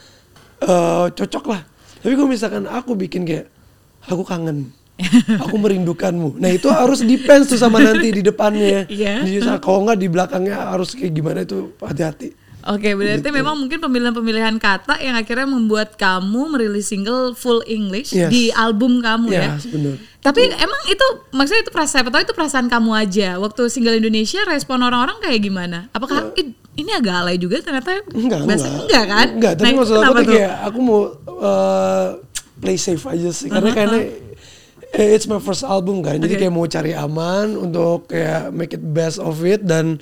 eh, 0.65 1.07
cocok 1.13 1.45
lah. 1.47 1.63
Tapi 2.01 2.13
kalau 2.13 2.29
misalkan 2.29 2.65
aku 2.65 2.93
bikin 2.95 3.25
kayak 3.25 3.49
aku 4.05 4.25
kangen 4.25 4.73
aku 5.43 5.57
merindukanmu. 5.59 6.39
Nah 6.39 6.51
itu 6.51 6.71
harus 6.71 7.03
depends 7.03 7.51
tuh 7.51 7.59
sama 7.59 7.83
nanti 7.83 8.15
di 8.15 8.23
depannya. 8.23 8.87
Iya. 8.87 9.25
Di, 9.27 9.43
kalau 9.59 9.85
nggak 9.85 9.99
di 9.99 10.09
belakangnya 10.09 10.71
harus 10.71 10.95
kayak 10.95 11.13
gimana 11.13 11.43
itu 11.43 11.75
hati-hati. 11.83 12.31
Oke, 12.65 12.97
berarti 12.97 13.21
Gitu. 13.21 13.37
memang 13.37 13.61
mungkin 13.61 13.77
pemilihan-pemilihan 13.77 14.57
kata 14.57 14.97
yang 14.97 15.21
akhirnya 15.21 15.45
membuat 15.45 16.01
kamu 16.01 16.49
merilis 16.49 16.89
single 16.89 17.37
full 17.37 17.61
English 17.69 18.17
Yes. 18.17 18.33
di 18.33 18.49
album 18.57 19.05
kamu 19.05 19.37
ya. 19.37 19.53
Ya, 19.53 19.69
benar. 19.69 19.95
Tapi 20.25 20.49
emang 20.49 20.83
itu 20.89 21.07
maksudnya 21.29 21.61
itu 21.61 21.69
perasaan 21.69 22.09
atau 22.09 22.25
itu 22.25 22.33
perasaan 22.33 22.73
kamu 22.73 22.91
aja 22.97 23.37
waktu 23.37 23.69
single 23.69 24.01
Indonesia 24.01 24.41
respon 24.49 24.81
orang-orang 24.81 25.21
kayak 25.21 25.45
gimana? 25.45 25.93
Apakah 25.93 26.33
"Ih, 26.41 26.57
ini 26.75 26.91
agak 26.91 27.15
alay 27.17 27.37
juga 27.37 27.59
ternyata 27.59 28.03
Enggak, 28.09 28.41
bahasa- 28.43 28.67
enggak. 28.67 28.83
enggak 28.83 29.05
kan? 29.07 29.29
Enggak, 29.31 29.53
tapi 29.55 29.65
Nah, 29.65 29.77
maksud 29.77 29.97
aku 29.97 30.15
tuh 30.17 30.27
kayak 30.29 30.55
aku 30.65 30.79
mau 30.79 31.01
uh, 31.29 32.07
play 32.57 32.77
safe 32.77 33.05
aja 33.05 33.31
sih. 33.31 33.47
Karena 33.47 33.71
kayaknya 33.71 34.01
eh, 34.93 35.09
it's 35.13 35.27
my 35.27 35.39
first 35.39 35.63
album 35.63 36.01
kan. 36.01 36.17
Jadi 36.17 36.35
Oke. 36.35 36.41
kayak 36.41 36.53
mau 36.53 36.67
cari 36.67 36.93
aman 36.93 37.55
untuk 37.55 38.09
kayak 38.09 38.51
make 38.51 38.73
it 38.73 38.83
best 38.83 39.19
of 39.19 39.39
it 39.41 39.61
dan 39.61 39.99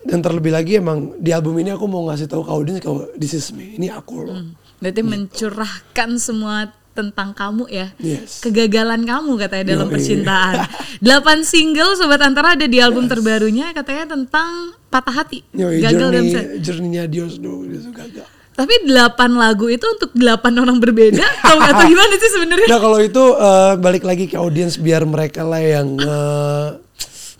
dan 0.00 0.18
terlebih 0.18 0.50
lagi 0.50 0.76
emang 0.76 1.12
di 1.16 1.28
album 1.28 1.56
ini 1.56 1.70
aku 1.70 1.84
mau 1.84 2.06
ngasih 2.06 2.24
tahu 2.24 2.40
ke 2.40 2.50
audiens 2.50 2.80
kalau 2.80 3.04
this 3.14 3.32
is 3.32 3.50
me. 3.50 3.74
Ini 3.74 3.90
aku 3.90 4.24
loh. 4.24 4.40
Berarti 4.78 5.02
mencurahkan 5.02 6.10
semua 6.16 6.70
tentang 6.90 7.30
kamu 7.30 7.68
ya. 7.68 7.92
Yes. 7.96 8.40
Kegagalan 8.40 9.04
kamu 9.04 9.36
katanya 9.38 9.64
dalam 9.70 9.86
Yoi. 9.86 9.94
percintaan. 9.94 10.54
Delapan 10.98 11.44
single 11.44 11.94
Sobat 11.94 12.18
Antara 12.18 12.56
ada 12.56 12.64
di 12.64 12.78
album 12.78 13.06
terbarunya 13.06 13.70
katanya 13.70 14.10
tentang 14.10 14.74
patah 14.90 15.14
hati. 15.22 15.46
Yoi, 15.54 15.78
gagal 15.78 16.08
dan 16.10 16.24
journey, 16.26 16.26
bisa. 16.26 16.40
journey-nya 16.60 17.04
Dios 17.06 17.38
dulu 17.38 17.70
dia 17.70 17.80
tuh 17.80 17.94
gagal. 17.94 18.26
Tapi 18.50 18.74
delapan 18.84 19.30
lagu 19.40 19.70
itu 19.72 19.86
untuk 19.86 20.10
delapan 20.12 20.52
orang 20.60 20.76
berbeda 20.82 21.24
atau, 21.46 21.56
atau 21.56 21.84
gimana 21.86 22.14
sih 22.18 22.30
sebenarnya? 22.34 22.68
Nah 22.68 22.80
kalau 22.82 22.98
itu 23.00 23.24
eh, 23.38 23.72
balik 23.80 24.04
lagi 24.04 24.28
ke 24.28 24.36
audiens 24.36 24.76
biar 24.76 25.06
mereka 25.06 25.46
lah 25.46 25.62
yang 25.62 25.96
eh, 25.96 26.68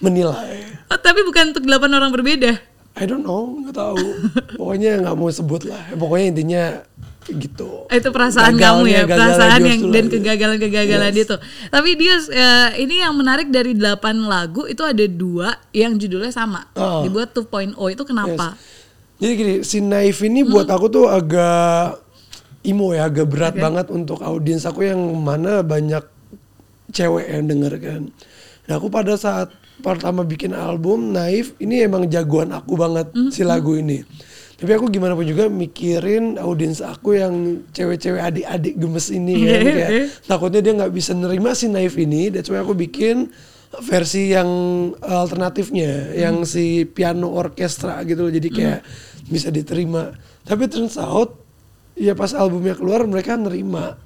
menilai. 0.01 0.81
Oh, 0.89 0.97
tapi 0.97 1.21
bukan 1.27 1.53
untuk 1.53 1.67
delapan 1.67 1.91
orang 2.01 2.15
berbeda. 2.15 2.57
I 2.99 3.05
don't 3.07 3.23
know, 3.23 3.61
nggak 3.63 3.77
tahu. 3.77 4.01
Pokoknya 4.59 4.99
nggak 5.03 5.15
mau 5.15 5.31
sebut 5.31 5.63
lah. 5.69 5.83
Pokoknya 5.95 6.27
intinya 6.35 6.65
gitu. 7.29 7.85
Itu 7.87 8.09
perasaan 8.11 8.57
Gagalnya, 8.57 8.81
kamu 8.81 8.83
ya, 8.89 9.03
perasaan 9.05 9.61
yang 9.63 9.81
dan 9.93 10.05
kegagalan-kegagalan 10.09 11.13
Yes. 11.13 11.25
itu. 11.25 11.37
Tapi 11.69 11.91
dia 11.95 12.15
eh, 12.17 12.69
ini 12.81 13.05
yang 13.05 13.13
menarik 13.13 13.53
dari 13.53 13.77
delapan 13.77 14.25
lagu 14.25 14.65
itu 14.65 14.81
ada 14.81 15.05
dua 15.05 15.61
yang 15.71 15.95
judulnya 15.95 16.33
sama, 16.33 16.65
Ah. 16.73 17.05
dibuat 17.05 17.31
2.0 17.31 17.93
itu 17.93 18.03
kenapa? 18.03 18.57
Yes. 18.57 18.79
Jadi 19.21 19.33
gini, 19.37 19.55
si 19.61 19.79
Naif 19.79 20.25
ini 20.25 20.41
buat 20.41 20.65
aku 20.65 20.89
tuh 20.89 21.05
agak 21.05 22.01
emo 22.65 22.97
ya, 22.97 23.05
agak 23.05 23.29
berat 23.29 23.53
Oke. 23.53 23.61
banget 23.61 23.87
untuk 23.93 24.25
audiens 24.25 24.65
aku 24.65 24.89
yang 24.89 24.97
mana 25.15 25.61
banyak 25.61 26.01
cewek 26.89 27.29
yang 27.29 27.45
denger 27.45 27.75
kan. 27.79 28.03
Nah 28.65 28.75
aku 28.75 28.89
pada 28.89 29.15
saat 29.15 29.53
pertama 29.81 30.25
bikin 30.25 30.53
album 30.53 31.13
Naif, 31.13 31.53
ini 31.57 31.85
emang 31.85 32.09
jagoan 32.09 32.51
aku 32.51 32.77
banget 32.77 33.13
si 33.29 33.45
lagu 33.45 33.77
ini. 33.77 34.01
Tapi 34.61 34.77
aku 34.77 34.93
gimana 34.93 35.17
pun 35.17 35.25
juga 35.25 35.49
mikirin 35.49 36.37
audiens 36.37 36.85
aku 36.85 37.17
yang 37.17 37.65
cewek-cewek 37.73 38.21
adik-adik 38.21 38.77
gemes 38.77 39.09
ini 39.09 39.49
kan. 39.49 39.61
Kayak 39.65 39.91
takutnya 40.29 40.61
dia 40.61 40.73
nggak 40.77 40.93
bisa 40.93 41.17
nerima 41.17 41.57
si 41.57 41.73
Naif 41.73 41.97
ini. 41.97 42.29
That's 42.29 42.53
why 42.53 42.61
aku 42.61 42.77
bikin 42.77 43.33
versi 43.81 44.37
yang 44.37 44.51
alternatifnya, 45.01 46.13
yang 46.13 46.45
si 46.45 46.85
piano 46.85 47.33
orkestra 47.33 48.05
gitu 48.05 48.29
loh. 48.29 48.33
Jadi 48.37 48.49
kayak 48.53 48.85
bisa 49.33 49.49
diterima. 49.49 50.13
Tapi 50.45 50.69
turns 50.69 51.01
out 51.01 51.41
ya 51.97 52.13
pas 52.13 52.37
albumnya 52.37 52.77
keluar 52.77 53.09
mereka 53.09 53.41
nerima 53.41 53.97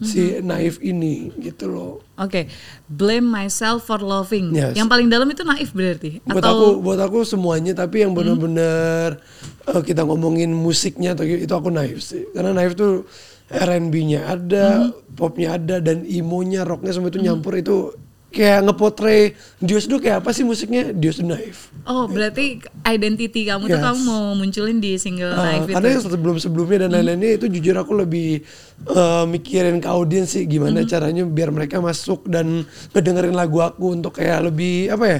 si 0.00 0.40
Naif 0.40 0.80
ini 0.80 1.28
gitu 1.36 1.68
loh. 1.68 1.92
Oke, 2.16 2.48
blame 2.88 3.26
myself 3.26 3.84
for 3.84 4.00
loving. 4.00 4.54
Yes. 4.56 4.78
Yang 4.78 4.88
paling 4.88 5.08
dalam 5.12 5.28
itu 5.28 5.42
naif 5.44 5.74
berarti. 5.74 6.22
Buat 6.24 6.46
aku 6.46 6.66
buat 6.80 7.00
aku 7.02 7.26
semuanya 7.26 7.76
tapi 7.76 8.06
yang 8.06 8.16
bener-bener 8.16 9.20
eh, 9.68 9.82
kita 9.84 10.06
ngomongin 10.06 10.54
musiknya 10.54 11.12
atau 11.12 11.26
gitu, 11.26 11.44
itu 11.44 11.54
aku 11.54 11.68
Naif 11.68 12.00
sih. 12.00 12.24
Karena 12.32 12.56
Naif 12.56 12.78
tuh 12.78 13.04
R&B-nya 13.52 14.32
ada, 14.32 14.88
popnya 15.12 15.60
ada 15.60 15.76
dan 15.82 16.08
emo-nya, 16.08 16.64
rocknya 16.64 16.96
semua 16.96 17.12
itu 17.12 17.20
nyampur 17.20 17.52
itu 17.60 17.92
kayak 18.32 18.64
ngepotray 18.64 19.36
Dios 19.60 19.84
tuh 19.84 20.00
kayak 20.00 20.24
apa 20.24 20.32
sih 20.32 20.42
musiknya? 20.42 20.90
Dios 20.90 21.16
tuh 21.16 21.28
Naif. 21.28 21.68
Oh, 21.84 22.08
berarti 22.08 22.58
identity 22.82 23.44
kamu 23.44 23.66
tuh 23.66 23.76
Yes. 23.76 23.84
kamu 23.84 24.00
mau 24.02 24.24
munculin 24.32 24.78
di 24.78 24.96
single 24.96 25.30
Ah, 25.30 25.52
naif 25.52 25.68
karena 25.68 25.86
itu. 25.86 25.94
yang 25.94 26.04
sebelum 26.08 26.36
sebelumnya 26.36 26.78
dan 26.82 26.90
lain-lainnya 26.92 27.36
itu 27.36 27.46
jujur 27.46 27.76
aku 27.76 27.92
lebih 27.94 28.40
eh, 28.84 29.24
mikirin 29.26 29.78
ke 29.78 29.86
audiens 29.86 30.26
sih 30.28 30.42
gimana 30.44 30.82
caranya 30.82 31.22
biar 31.22 31.48
mereka 31.48 31.78
masuk 31.78 32.24
dan 32.24 32.64
ngedengerin 32.90 33.32
lagu 33.32 33.58
aku 33.58 33.92
untuk 33.92 34.16
kayak 34.16 34.48
lebih 34.48 34.88
apa 34.88 35.04
ya 35.06 35.18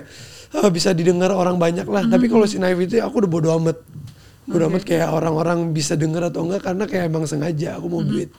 eh, 0.58 0.70
bisa 0.70 0.90
didengar 0.90 1.30
orang 1.30 1.56
banyak 1.56 1.84
lah. 1.84 2.02
Tapi 2.02 2.26
kalau 2.26 2.44
si 2.44 2.56
Naif 2.56 2.80
itu 2.80 2.96
aku 2.98 3.22
udah 3.22 3.30
bodo 3.30 3.48
amat. 3.56 3.78
Bodo 4.42 4.66
amat 4.66 4.82
kayak 4.82 5.06
orang-orang 5.08 5.70
bisa 5.70 5.94
denger 5.94 6.28
atau 6.28 6.42
enggak 6.42 6.66
karena 6.66 6.84
kayak 6.84 7.04
emang 7.06 7.24
sengaja 7.24 7.76
aku 7.76 7.86
mau 7.86 8.02
duit. 8.02 8.32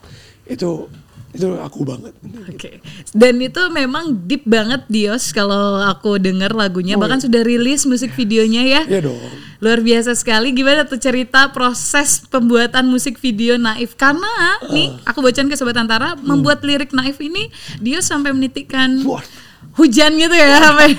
Itu 0.44 0.92
itu 1.34 1.50
aku 1.56 1.82
banget 1.82 2.14
Oke. 2.46 2.78
Dan 3.10 3.38
itu 3.38 3.58
memang 3.68 4.14
deep 4.20 4.42
banget 4.44 4.86
Dios 4.86 5.30
kalau 5.30 5.58
aku 5.80 6.16
dengar 6.16 6.50
lagunya 6.50 6.94
Oh, 6.94 7.00
bahkan 7.00 7.18
iya. 7.18 7.24
sudah 7.24 7.42
rilis 7.42 7.82
musik 7.84 8.10
videonya 8.12 8.62
ya. 8.62 8.80
Iya 8.88 9.00
dong 9.04 9.18
Luar 9.58 9.80
biasa 9.80 10.12
sekali 10.12 10.50
gimana 10.50 10.84
tuh 10.84 10.96
cerita 10.96 11.50
proses 11.50 12.22
pembuatan 12.22 12.86
musik 12.86 13.16
video 13.16 13.56
Naif 13.56 13.94
karena 13.94 14.30
nih 14.68 14.94
Ah. 15.00 15.10
aku 15.10 15.20
bacain 15.20 15.44
ke 15.44 15.54
sobat 15.54 15.74
Antara 15.74 16.14
Hmm. 16.14 16.22
membuat 16.24 16.62
lirik 16.62 16.90
Naif 16.90 17.18
ini 17.18 17.50
dia 17.78 17.98
sampai 17.98 18.30
menitikkan 18.30 19.02
Wah. 19.02 19.24
hujan 19.74 20.14
gitu 20.14 20.32
ya 20.32 20.60
sampai 20.60 20.94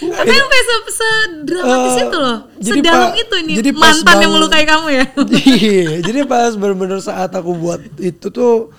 Tapi 0.00 0.32
sampai 0.32 0.60
se- 0.60 0.90
sedramatis 0.90 1.92
Eh, 1.94 2.02
itu 2.02 2.18
loh. 2.18 2.38
Sedalam 2.58 3.12
itu 3.14 3.36
jadi 3.54 3.70
pas 3.70 3.94
mantan 3.94 4.16
yang 4.18 4.32
melukai 4.32 4.64
kamu 4.64 4.86
ya. 4.90 5.04
iya 5.46 6.00
jadi 6.00 6.24
pas 6.24 6.52
bener-bener 6.54 7.00
saat 7.00 7.28
aku 7.30 7.52
buat 7.52 7.80
itu 7.96 8.26
tuh 8.26 8.72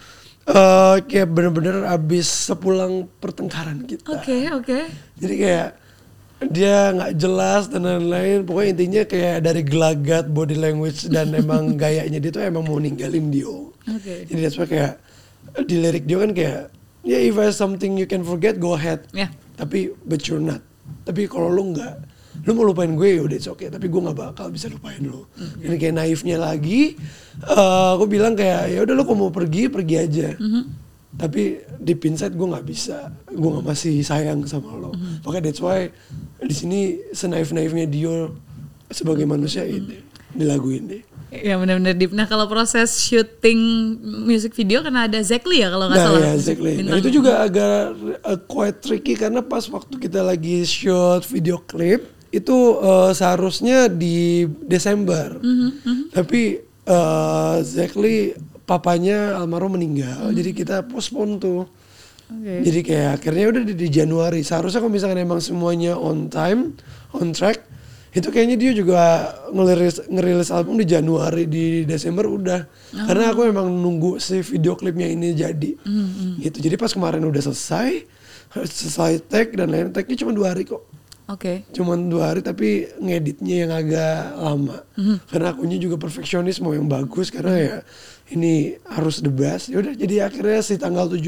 eh 0.51 0.95
kayak 1.07 1.27
bener-bener 1.31 1.87
abis 1.87 2.27
sepulang 2.49 3.07
pertengkaran 3.17 3.87
kita 3.87 4.03
Oke, 4.11 4.51
oke. 4.51 4.79
jadi 5.15 5.35
kayak 5.37 5.67
dia 6.41 6.89
nggak 6.91 7.13
jelas 7.15 7.69
dan 7.69 7.85
lain-lain 7.85 8.41
pokoknya 8.43 8.69
intinya 8.73 9.03
kayak 9.05 9.37
dari 9.45 9.61
gelagat 9.61 10.25
body 10.27 10.57
language 10.57 11.05
dan 11.07 11.29
emang 11.37 11.77
gayanya 11.77 12.17
dia 12.17 12.31
tuh 12.33 12.41
emang 12.41 12.65
mau 12.65 12.77
ninggalin 12.77 13.29
Dio 13.29 13.71
Oke. 13.85 14.25
jadi 14.25 14.39
that's 14.41 14.57
why 14.57 14.65
kayak 14.65 14.97
di 15.63 15.77
lirik 15.77 16.03
Dio 16.03 16.19
kan 16.19 16.33
kayak 16.33 16.73
ya 17.01 17.17
if 17.17 17.37
I 17.37 17.53
something 17.53 17.93
you 17.95 18.05
can 18.05 18.25
forget 18.25 18.57
go 18.57 18.73
ahead 18.73 19.05
Ya. 19.13 19.29
tapi 19.55 19.93
but 20.03 20.25
you're 20.25 20.41
not 20.41 20.65
tapi 21.05 21.29
kalau 21.29 21.47
lu 21.47 21.71
nggak 21.71 21.95
lu 22.41 22.51
mau 22.53 22.63
lupain 22.63 22.89
gue 22.89 23.09
ya 23.17 23.21
udah 23.21 23.37
it's 23.37 23.47
okay. 23.47 23.67
Tapi 23.67 23.85
gue 23.87 24.01
nggak 24.01 24.17
bakal 24.17 24.47
bisa 24.49 24.67
lupain 24.67 24.99
lu. 24.99 25.27
Ini 25.59 25.75
kayak 25.75 25.95
naifnya 25.95 26.37
lagi 26.37 26.95
eh 27.41 27.89
aku 27.93 28.05
bilang 28.05 28.33
kayak 28.33 28.71
ya 28.71 28.79
udah 28.81 28.93
lu 28.93 29.03
kalau 29.03 29.27
mau 29.27 29.31
pergi 29.31 29.67
pergi 29.67 29.95
aja. 29.97 30.27
Tapi 31.11 31.41
di 31.75 31.93
inside 31.93 32.33
gue 32.33 32.47
nggak 32.47 32.65
bisa. 32.65 33.11
Gue 33.27 33.49
nggak 33.51 33.65
masih 33.67 33.99
sayang 34.01 34.43
sama 34.45 34.73
lo 34.73 34.91
makanya 35.21 35.49
that's 35.49 35.59
why 35.59 35.87
di 36.39 36.55
sini 36.55 36.79
senaif 37.11 37.51
naifnya 37.51 37.85
Dio 37.85 38.35
sebagai 38.89 39.23
manusia 39.23 39.63
ini 39.63 40.01
di 40.31 40.43
lagu 40.43 40.67
ini 40.67 40.99
Ya 41.31 41.55
benar-benar 41.55 41.95
deep. 41.95 42.11
Nah 42.11 42.27
kalau 42.27 42.43
proses 42.51 42.91
syuting 42.91 43.55
music 44.27 44.51
video 44.51 44.83
karena 44.83 45.07
ada 45.07 45.15
Zekli 45.23 45.63
ya 45.63 45.71
kalau 45.71 45.87
nggak 45.87 45.95
Nah 45.95 46.07
salah. 46.11 46.19
ya 46.19 46.31
exactly. 46.35 46.73
Nah 46.83 46.99
itu 46.99 47.07
juga 47.07 47.39
agak 47.39 47.75
uh, 48.19 48.39
quite 48.51 48.77
tricky 48.83 49.15
karena 49.15 49.39
pas 49.39 49.63
waktu 49.71 49.95
kita 49.95 50.19
lagi 50.19 50.67
shoot 50.67 51.23
video 51.23 51.63
klip 51.63 52.03
itu 52.31 52.57
uh, 52.79 53.11
seharusnya 53.11 53.91
di 53.91 54.47
Desember. 54.63 55.35
Mhm, 55.37 56.11
Tapi 56.11 56.41
uh, 56.87 57.59
exactly 57.59 58.31
papanya 58.63 59.35
almarhum 59.35 59.75
meninggal, 59.75 60.31
Mhm. 60.31 60.35
jadi 60.35 60.49
kita 60.55 60.75
postpone 60.87 61.37
tuh. 61.37 61.67
Oke. 62.31 62.63
Jadi 62.63 62.79
kayak 62.81 63.09
akhirnya 63.19 63.45
udah 63.51 63.63
di, 63.67 63.73
di 63.75 63.87
Januari. 63.91 64.39
Seharusnya 64.39 64.79
kalau 64.79 64.95
misalkan 64.95 65.19
emang 65.19 65.43
semuanya 65.43 65.99
on 65.99 66.31
time, 66.31 66.71
on 67.11 67.35
track, 67.35 67.59
itu 68.15 68.27
kayaknya 68.31 68.55
dia 68.55 68.71
juga 68.71 68.99
ngerilis 69.51 70.07
ngerilis 70.07 70.47
album 70.47 70.79
di 70.79 70.87
Januari 70.87 71.43
di 71.43 71.83
Desember 71.83 72.23
udah. 72.23 72.63
Karena 72.95 73.35
aku 73.35 73.43
emang 73.43 73.67
nunggu 73.67 74.15
si 74.23 74.39
video 74.39 74.79
klipnya 74.79 75.11
ini 75.11 75.35
jadi. 75.35 75.75
Gitu. 76.39 76.57
Jadi 76.63 76.75
pas 76.79 76.95
kemarin 76.95 77.27
udah 77.27 77.43
selesai, 77.43 78.07
selesai 78.55 79.27
tag 79.27 79.51
dan 79.51 79.67
lain 79.67 79.91
tagnya 79.91 80.15
cuma 80.15 80.31
dua 80.31 80.55
hari 80.55 80.63
kok. 80.63 80.87
Oke. 81.31 81.63
Cuman 81.71 82.11
dua 82.11 82.35
hari 82.35 82.43
tapi 82.43 82.91
ngeditnya 82.99 83.55
yang 83.65 83.71
agak 83.71 84.35
lama. 84.35 84.77
Karena 85.31 85.55
akunya 85.55 85.79
juga 85.79 85.95
perfeksionis 85.95 86.59
mau 86.59 86.75
yang 86.75 86.91
bagus 86.91 87.31
karena 87.31 87.55
ya 87.55 87.77
ini 88.35 88.75
harus 88.91 89.23
the 89.23 89.31
best. 89.31 89.71
Ya 89.71 89.79
udah 89.79 89.95
jadi 89.95 90.27
akhirnya 90.27 90.59
si 90.59 90.75
tanggal 90.75 91.07
17 91.07 91.23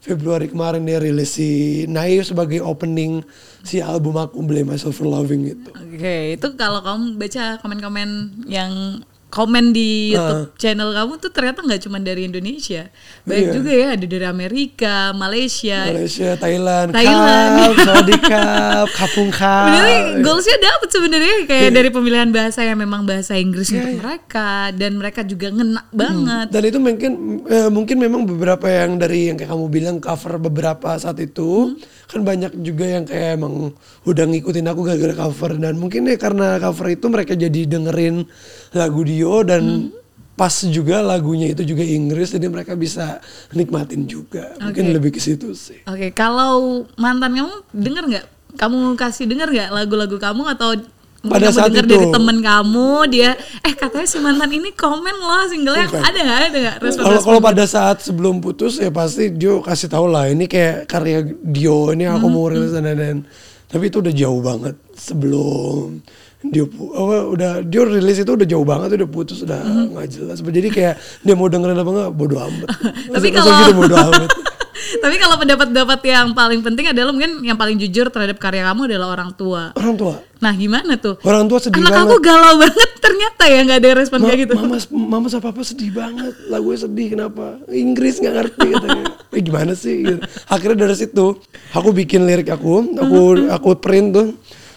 Februari 0.00 0.48
kemarin 0.48 0.86
dia 0.88 0.96
rilis 0.96 1.36
si 1.36 1.84
Naif 1.84 2.32
sebagai 2.32 2.64
opening 2.64 3.20
si 3.60 3.84
album 3.84 4.16
aku 4.16 4.40
Blame 4.40 4.72
Myself 4.72 4.96
for 4.96 5.04
Loving 5.04 5.52
itu. 5.52 5.70
Oke, 5.76 6.40
itu 6.40 6.46
kalau 6.56 6.80
kamu 6.80 7.20
baca 7.20 7.60
komen-komen 7.60 8.08
yang 8.48 9.02
komen 9.30 9.70
di 9.70 10.12
YouTube 10.12 10.58
channel 10.58 10.90
kamu 10.90 11.12
tuh 11.16 11.30
ternyata 11.30 11.62
nggak 11.62 11.80
cuma 11.80 11.96
dari 11.96 12.26
Indonesia, 12.26 12.90
banyak 13.22 13.46
Iya. 13.46 13.54
juga 13.54 13.70
ya 13.70 13.88
ada 13.94 14.04
dari 14.04 14.26
Amerika, 14.26 14.94
Malaysia. 15.14 15.86
Malaysia, 15.86 16.34
Thailand, 16.34 16.90
Thailand. 16.90 17.50
Kap, 17.54 17.74
Saudi 17.86 18.16
Kap, 18.18 18.86
Kapung 18.90 19.30
Kap. 19.30 19.70
Benernya 19.70 19.98
goalsnya 20.20 20.58
dapet 20.58 20.88
sebenarnya 20.90 21.34
kayak 21.46 21.70
dari 21.70 21.88
pemilihan 21.88 22.28
bahasa 22.28 22.60
yang 22.60 22.76
memang 22.76 23.06
bahasa 23.06 23.38
Inggris 23.38 23.70
untuk 23.70 23.96
mereka 23.96 24.74
dan 24.74 24.98
mereka 24.98 25.22
juga 25.22 25.48
ngena 25.48 25.86
banget. 25.88 26.46
Dan 26.50 26.62
itu 26.66 26.78
mungkin 26.78 27.12
eh, 27.46 27.70
mungkin 27.70 27.96
memang 27.96 28.26
beberapa 28.26 28.66
yang 28.66 28.98
dari 28.98 29.30
yang 29.30 29.38
kayak 29.38 29.48
kamu 29.48 29.66
bilang 29.70 29.96
cover 30.02 30.36
beberapa 30.36 30.98
saat 30.98 31.16
itu 31.16 31.78
kan 32.10 32.26
banyak 32.26 32.58
juga 32.66 32.84
yang 32.90 33.06
kayak 33.06 33.38
emang 33.38 33.70
udah 34.02 34.24
ngikutin 34.26 34.66
aku 34.66 34.80
gara-gara 34.82 35.14
cover 35.14 35.54
dan 35.62 35.78
mungkin 35.78 36.10
ya 36.10 36.18
karena 36.18 36.58
cover 36.58 36.90
itu 36.90 37.06
mereka 37.06 37.38
jadi 37.38 37.70
dengerin 37.70 38.26
lagu 38.74 39.06
Dio 39.06 39.46
dan 39.46 39.94
pas 40.34 40.56
juga 40.66 41.04
lagunya 41.04 41.52
itu 41.52 41.62
juga 41.62 41.84
Inggris 41.84 42.32
jadi 42.32 42.48
mereka 42.48 42.72
bisa 42.72 43.20
nikmatin 43.52 44.08
juga. 44.08 44.56
Mungkin 44.56 44.84
Oke. 44.88 44.94
lebih 44.96 45.10
ke 45.12 45.20
situ 45.20 45.52
sih. 45.52 45.84
Oke, 45.84 46.16
kalau 46.16 46.82
mantan 46.96 47.36
kamu 47.36 47.54
denger 47.76 48.04
nggak? 48.08 48.26
Kamu 48.56 48.96
kasih 48.96 49.28
denger 49.28 49.52
nggak 49.52 49.70
lagu-lagu 49.70 50.16
kamu 50.16 50.48
atau 50.56 50.80
mungkin 51.20 51.30
Pada 51.30 51.46
kamu 51.46 51.54
saat 51.54 51.70
itu. 51.70 51.84
dari 51.86 52.06
temen 52.08 52.36
kamu 52.40 52.88
dia 53.06 53.30
eh 53.60 53.74
katanya 53.74 54.04
si 54.04 54.18
mantan 54.18 54.50
ini 54.50 54.72
komen 54.72 55.12
loh 55.14 55.44
singlenya 55.44 55.86
Bukan. 55.86 56.00
ada 56.00 56.18
nggak? 56.18 56.40
Ada 56.42 56.58
nggak? 56.58 56.76
Respon 56.80 57.02
Kalau 57.02 57.20
kalau 57.22 57.40
pada 57.40 57.64
saat 57.64 57.96
sebelum 57.98 58.38
putus 58.38 58.76
ya 58.76 58.88
pasti 58.88 59.28
Dio 59.30 59.60
kasih 59.60 59.86
tahu 59.86 60.06
lah 60.06 60.26
ini 60.26 60.44
kayak 60.44 60.84
karya 60.84 61.20
Dio 61.38 61.90
ini 61.90 62.04
aku 62.04 62.26
mau 62.26 62.46
rilis 62.46 62.72
dan 62.72 62.88
dan 62.88 63.28
tapi 63.66 63.86
itu 63.86 64.00
udah 64.00 64.10
jauh 64.10 64.40
banget 64.40 64.74
sebelum 64.94 66.00
dia 66.42 66.64
apa, 66.64 67.16
udah 67.28 67.50
Dio 67.62 67.84
rilis 67.84 68.16
itu 68.16 68.30
udah 68.30 68.48
jauh 68.48 68.64
banget 68.64 68.96
udah 68.96 69.06
putus 69.06 69.44
udah 69.44 69.60
nggak 69.60 70.08
jelas. 70.08 70.40
Jadi 70.40 70.68
kayak 70.68 70.94
dia 71.20 71.34
mau 71.34 71.46
dengerin 71.46 71.76
apa 71.76 71.90
enggak 71.90 72.10
bodo 72.10 72.36
amat. 72.40 72.68
Tapi 73.12 73.26
kalau- 73.28 73.60
gitu 73.60 73.72
bodo 73.76 73.96
amat 74.00 74.30
Tapi 74.92 75.14
kalau 75.16 75.36
pendapat-pendapat 75.36 76.00
yang 76.02 76.26
paling 76.30 76.60
penting 76.60 76.86
adalah 76.88 77.10
mungkin 77.10 77.38
yang 77.40 77.54
paling 77.54 77.76
jujur 77.76 78.06
terhadap 78.06 78.36
karya 78.36 78.64
kamu 78.64 78.88
adalah 78.88 79.12
orang 79.12 79.30
tua. 79.32 79.70
orang 79.72 79.94
tua 79.94 80.14
Nah 80.36 80.52
gimana 80.52 80.96
tuh? 80.96 81.20
orang 81.22 81.44
tua 81.44 81.58
sedih 81.58 81.78
Anak 81.78 81.92
banget 81.92 82.06
aku 82.06 82.16
galau 82.18 82.54
banget 82.58 82.90
ternyata 82.98 83.42
ya 83.44 83.58
nggak 83.60 83.78
ada 83.78 83.90
respon 83.94 84.18
Ma- 84.18 84.26
kayak 84.26 84.38
gitu. 84.40 84.54
mama 84.56 84.76
mama 84.90 85.26
sama 85.28 85.42
papa 85.44 85.60
sedih 85.62 85.90
banget 85.90 86.32
lagunya 86.46 86.80
sedih 86.80 87.06
kenapa 87.10 87.46
Inggris 87.68 88.16
nggak 88.16 88.34
ngerti 88.34 88.66
katanya 88.70 89.04
eh 89.36 89.42
gimana 89.42 89.72
sih 89.74 89.94
gitu. 90.00 90.18
akhirnya 90.46 90.78
dari 90.80 90.96
situ 90.96 91.26
aku 91.70 91.88
bikin 91.92 92.24
lirik 92.24 92.48
aku 92.48 92.72
aku 92.96 93.18
aku 93.48 93.68
print 93.76 94.08
tuh 94.10 94.26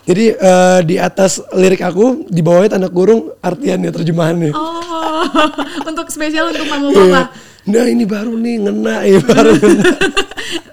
jadi 0.04 0.36
eh, 0.36 0.80
di 0.84 0.96
atas 0.98 1.40
lirik 1.50 1.80
aku 1.82 2.28
di 2.28 2.40
bawahnya 2.40 2.76
tanda 2.76 2.90
kurung 2.90 3.32
artiannya 3.40 3.88
terjemahannya 3.90 4.52
Oh, 4.52 5.24
untuk 5.90 6.08
spesial 6.08 6.50
untuk 6.50 6.68
mama 6.68 6.88
Iya. 6.88 7.00
papa. 7.08 7.22
Nah 7.66 7.86
ini 7.86 8.04
baru 8.04 8.36
nih 8.36 8.56
ngena 8.62 8.96
ya 9.04 9.20
baru 9.20 9.52
ngena. 9.54 9.88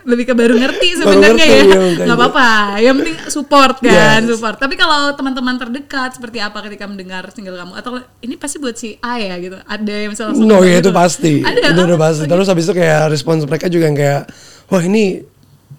Lebih 0.00 0.24
ke 0.24 0.35
baru 0.35 0.57
ngerti 0.57 0.88
sebenarnya 0.96 1.44
ya. 1.44 1.61
iya. 1.62 1.79
Nggak 2.03 2.18
apa-apa. 2.18 2.48
Yang 2.79 2.94
penting 2.98 3.16
support 3.29 3.79
kan, 3.79 4.20
Yes. 4.20 4.33
support. 4.33 4.57
Tapi 4.57 4.74
kalau 4.74 5.12
teman-teman 5.12 5.55
terdekat 5.57 6.11
seperti 6.12 6.40
apa 6.40 6.59
ketika 6.62 6.85
mendengar 6.85 7.31
single 7.31 7.55
kamu 7.55 7.72
atau 7.74 7.90
ini 8.18 8.35
pasti 8.35 8.59
buat 8.59 8.74
si 8.74 8.98
A 8.98 9.16
ya 9.16 9.38
gitu. 9.38 9.61
Ada 9.61 9.94
yang 10.00 10.11
misalnya 10.11 10.35
langsung 10.35 10.48
No 10.48 10.59
ya 10.59 10.66
gitu 10.74 10.81
itu 10.81 10.90
loh. 10.90 10.96
pasti 10.96 11.35
Ada. 11.40 11.61
itu 11.68 11.79
oh, 11.79 11.87
udah 11.87 11.98
pasti 12.00 12.22
oke. 12.22 12.31
terus 12.33 12.46
habis 12.48 12.64
itu 12.64 12.74
kayak 12.74 13.00
respons 13.07 13.40
mereka 13.44 13.66
juga 13.68 13.85
yang 13.87 13.96
kayak 13.96 14.20
wah 14.66 14.83
ini 14.83 15.05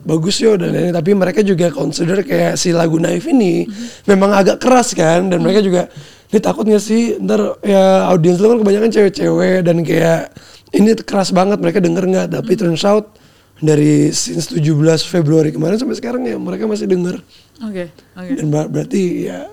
bagus 0.02 0.36
yo 0.38 0.56
dan 0.56 0.72
ini 0.72 0.90
tapi 0.90 1.12
mereka 1.12 1.42
juga 1.42 1.68
consider 1.70 2.24
kayak 2.24 2.56
si 2.56 2.72
lagu 2.72 2.98
Naif 2.98 3.28
ini 3.28 3.68
Mhm. 3.68 4.08
memang 4.08 4.32
agak 4.32 4.58
keras 4.58 4.94
kan 4.94 5.28
dan 5.28 5.38
mereka 5.38 5.60
juga 5.60 5.92
ini 6.26 6.40
takut 6.40 6.64
gak 6.64 6.80
sih 6.80 7.20
ntar 7.20 7.60
ya 7.60 8.08
audiens 8.08 8.40
lu 8.40 8.48
kan 8.48 8.64
kebanyakan 8.64 8.90
cewek-cewek 8.90 9.62
dan 9.62 9.84
kayak 9.84 10.32
ini 10.72 10.96
keras 10.98 11.30
banget 11.30 11.58
mereka 11.58 11.78
denger 11.78 12.04
nggak 12.04 12.28
tapi 12.34 12.54
turns 12.54 12.82
out 12.82 13.16
dari 13.58 14.10
since 14.10 14.50
17 14.50 14.64
Februari 15.04 15.50
kemarin 15.50 15.78
sampai 15.78 15.94
sekarang 15.94 16.24
ya 16.24 16.36
mereka 16.36 16.66
masih 16.66 16.86
denger 16.86 17.22
Oke, 17.62 17.94
oke. 18.14 18.32
dan 18.34 18.46
ber- 18.48 18.68
berarti 18.68 19.02
ya 19.28 19.46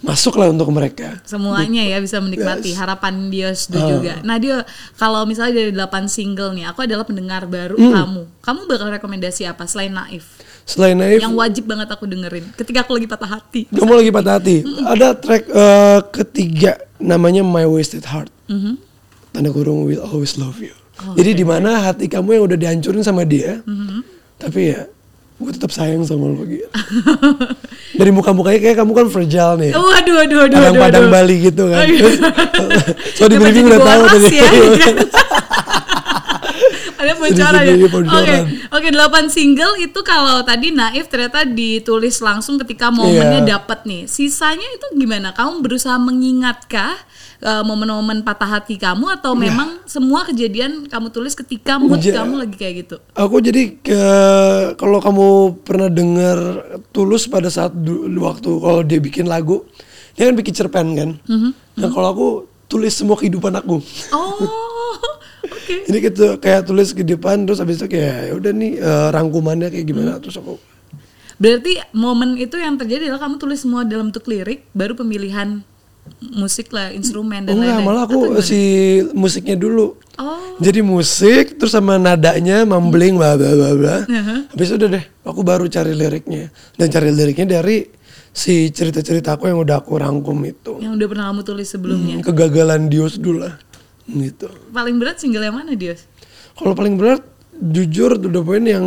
masuk 0.00 0.36
lah 0.36 0.52
untuk 0.52 0.68
mereka 0.68 1.16
semuanya 1.24 1.80
ya 1.80 1.96
bisa 1.96 2.20
menikmati 2.20 2.70
Yes. 2.70 2.76
harapan 2.76 3.32
Dios 3.32 3.72
Ah. 3.72 3.88
juga. 3.88 4.20
Nah 4.20 4.36
Dio, 4.36 4.60
kalau 4.94 5.24
misalnya 5.24 5.56
dari 5.58 5.72
8 5.72 6.04
single 6.06 6.52
nih, 6.52 6.68
aku 6.68 6.84
adalah 6.84 7.02
pendengar 7.02 7.48
baru 7.48 7.72
Hmm. 7.72 7.88
kamu. 7.90 8.22
Kamu 8.38 8.60
bakal 8.66 8.92
rekomendasi 8.92 9.48
apa 9.48 9.64
selain 9.64 9.90
Naif? 9.90 10.44
selain 10.64 10.92
Naif 10.94 11.20
Yang 11.20 11.32
wajib 11.34 11.64
banget 11.66 11.88
aku 11.88 12.04
dengerin 12.04 12.44
ketika 12.54 12.84
aku 12.84 12.92
lagi 12.94 13.04
patah 13.06 13.30
hati. 13.30 13.64
Kamu 13.66 13.92
lagi 13.94 14.10
patah 14.10 14.34
hati. 14.34 14.56
Ada 14.82 15.08
track 15.14 15.44
eh, 15.46 16.00
ketiga 16.10 16.72
namanya 16.98 17.40
My 17.40 17.64
Wasted 17.64 18.04
Heart. 18.04 18.28
Mhm. 18.44 18.76
Tanda 19.34 19.50
kurung 19.50 19.82
will 19.90 19.98
always 19.98 20.38
love 20.38 20.62
you. 20.62 20.70
Jadi 21.18 21.34
di 21.34 21.42
mana 21.42 21.90
hati 21.90 22.06
kamu 22.06 22.38
yang 22.38 22.44
udah 22.46 22.54
dihancurin 22.54 23.02
sama 23.02 23.26
dia, 23.26 23.58
tapi 24.38 24.70
ya 24.70 24.86
gue 25.34 25.50
tetap 25.50 25.74
sayang 25.74 26.06
sama 26.06 26.30
lo 26.30 26.46
gitu. 26.46 26.62
Dari 27.98 28.14
muka-mukanya 28.14 28.62
kayak 28.62 28.76
kamu 28.78 28.92
kan 28.94 29.06
fragile 29.10 29.58
nih. 29.58 29.74
Waduh, 29.74 30.14
waduh, 30.22 30.36
waduh, 30.46 30.58
Padang-padang 30.62 31.04
waduh. 31.10 31.14
Bali 31.18 31.36
gitu 31.50 31.62
kan. 31.66 31.82
Oh. 31.82 31.90
Terus, 31.98 32.16
so 33.18 33.26
di 33.26 33.36
briefing 33.42 33.66
udah 33.66 33.82
tahu 33.82 34.02
tadi. 34.14 34.26
ya, 34.38 34.46
gitu? 34.46 34.90
ada 37.04 37.14
bocoran 37.14 37.60
ya. 37.60 37.74
Oke, 38.10 38.36
oke 38.70 38.88
delapan 38.88 39.24
single 39.28 39.74
itu 39.76 40.00
kalau 40.00 40.40
tadi 40.40 40.70
Naif 40.70 41.06
ternyata 41.06 41.44
ditulis 41.44 42.16
langsung 42.18 42.56
ketika 42.56 42.88
momennya 42.88 43.40
Iya. 43.40 43.50
dapat 43.54 43.84
nih. 43.84 44.06
Sisanya 44.06 44.64
itu 44.70 44.86
gimana? 44.94 45.30
Kamu 45.30 45.60
berusaha 45.60 45.96
mengingatkah 45.96 46.96
eh, 47.40 47.60
momen-momen 47.62 48.22
patah 48.22 48.48
hati 48.50 48.74
kamu 48.74 49.04
atau 49.12 49.36
memang 49.36 49.84
semua 49.84 50.24
kejadian 50.24 50.86
kamu 50.86 51.10
tulis 51.10 51.34
ketika 51.34 51.76
mood 51.76 52.00
Ja- 52.00 52.20
kamu 52.20 52.40
lagi 52.40 52.56
kayak 52.56 52.74
gitu? 52.80 52.96
Aku 53.12 53.36
jadi 53.38 53.76
ke 53.76 54.00
kalau 54.74 54.98
kamu 54.98 55.26
pernah 55.60 55.88
dengar 55.88 56.38
Tulus 56.88 57.26
pada 57.26 57.46
saat 57.46 57.76
waktu 58.16 58.48
kalau 58.48 58.80
dia 58.80 58.96
bikin 58.96 59.26
lagu, 59.26 59.66
dia 60.12 60.24
kan 60.24 60.34
bikin 60.34 60.54
cerpen 60.54 60.86
kan. 60.94 61.10
Mhm. 61.20 61.50
Nah 61.74 61.88
kalau 61.90 62.08
aku 62.08 62.28
tulis 62.64 62.90
semua 62.90 63.14
kehidupan 63.14 63.52
aku. 63.52 63.82
Oh, 64.10 64.40
oke. 65.66 65.76
Ini 65.88 65.98
gitu 66.02 66.24
kayak 66.36 66.62
tulis 66.64 66.92
kehidupan 66.92 67.44
terus 67.44 67.58
habis 67.58 67.76
itu 67.76 67.88
kayak 67.88 68.28
ya 68.28 68.32
udah 68.34 68.52
nih 68.52 68.72
eh, 68.76 69.08
rangkumannya 69.10 69.68
kayak 69.68 69.82
Hmm. 69.82 69.90
gimana 69.90 70.12
terus 70.18 70.36
aku 70.36 70.60
Berarti 71.34 71.82
momen 71.90 72.38
itu 72.38 72.54
yang 72.54 72.78
terjadi 72.78 73.10
adalah 73.10 73.26
kamu 73.26 73.36
tulis 73.36 73.58
semua 73.58 73.82
dalam 73.82 74.08
bentuk 74.08 74.22
lirik, 74.24 74.70
baru 74.70 74.94
pemilihan 74.94 75.66
musik 76.30 76.70
lah, 76.70 76.94
instrumen 76.94 77.42
dan 77.42 77.56
Oh 77.56 77.58
lain-lain. 77.58 77.82
malah 77.82 78.06
Atau 78.06 78.22
aku 78.30 78.38
si 78.38 78.60
musiknya 79.10 79.58
dulu. 79.58 79.98
Oh, 80.14 80.54
Jadi 80.62 80.78
musik 80.78 81.58
terus 81.58 81.74
sama 81.74 81.98
nadanya 81.98 82.62
mumbling 82.62 83.18
bla 83.18 83.34
bla 83.34 83.50
bla 83.50 83.70
bla. 83.74 83.96
Habis 84.46 84.66
itu 84.70 84.76
udah 84.78 84.90
deh, 84.94 85.04
aku 85.26 85.40
baru 85.42 85.66
cari 85.66 85.90
liriknya. 85.90 86.54
Dan 86.78 86.86
cari 86.86 87.10
liriknya 87.10 87.58
dari 87.58 87.82
si 88.30 88.70
cerita-cerita 88.70 89.34
aku 89.34 89.50
yang 89.50 89.58
udah 89.58 89.82
aku 89.82 89.98
rangkum 89.98 90.38
itu. 90.44 90.78
yang 90.78 90.94
udah 90.94 91.06
pernah 91.08 91.34
kamu 91.34 91.42
tulis 91.42 91.66
sebelumnya. 91.66 92.14
Hmm, 92.20 92.24
kegagalan 92.24 92.86
Dios 92.86 93.18
dulu 93.18 93.42
lah. 93.42 93.58
Gitu. 94.04 94.48
Paling 94.72 94.96
berat 95.00 95.16
single 95.20 95.44
yang 95.44 95.56
mana, 95.56 95.72
Dios? 95.74 96.04
Kalau 96.54 96.76
paling 96.76 97.00
berat 97.00 97.24
jujur 97.54 98.18
udah 98.18 98.42
poin 98.42 98.64
yang 98.66 98.86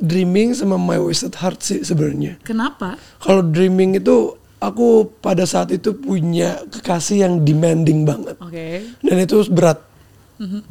dreaming 0.00 0.56
sama 0.56 0.80
my 0.80 0.96
wasted 0.96 1.36
heart 1.36 1.60
sih 1.60 1.84
sebenarnya. 1.84 2.40
Kenapa? 2.42 2.96
Kalau 3.20 3.44
dreaming 3.44 4.00
itu 4.00 4.34
aku 4.60 5.08
pada 5.20 5.44
saat 5.44 5.72
itu 5.72 5.96
punya 5.96 6.60
kekasih 6.68 7.28
yang 7.28 7.34
demanding 7.44 8.04
banget. 8.04 8.36
Oke. 8.40 8.84
dan 9.04 9.16
itu 9.20 9.40
berat 9.52 9.90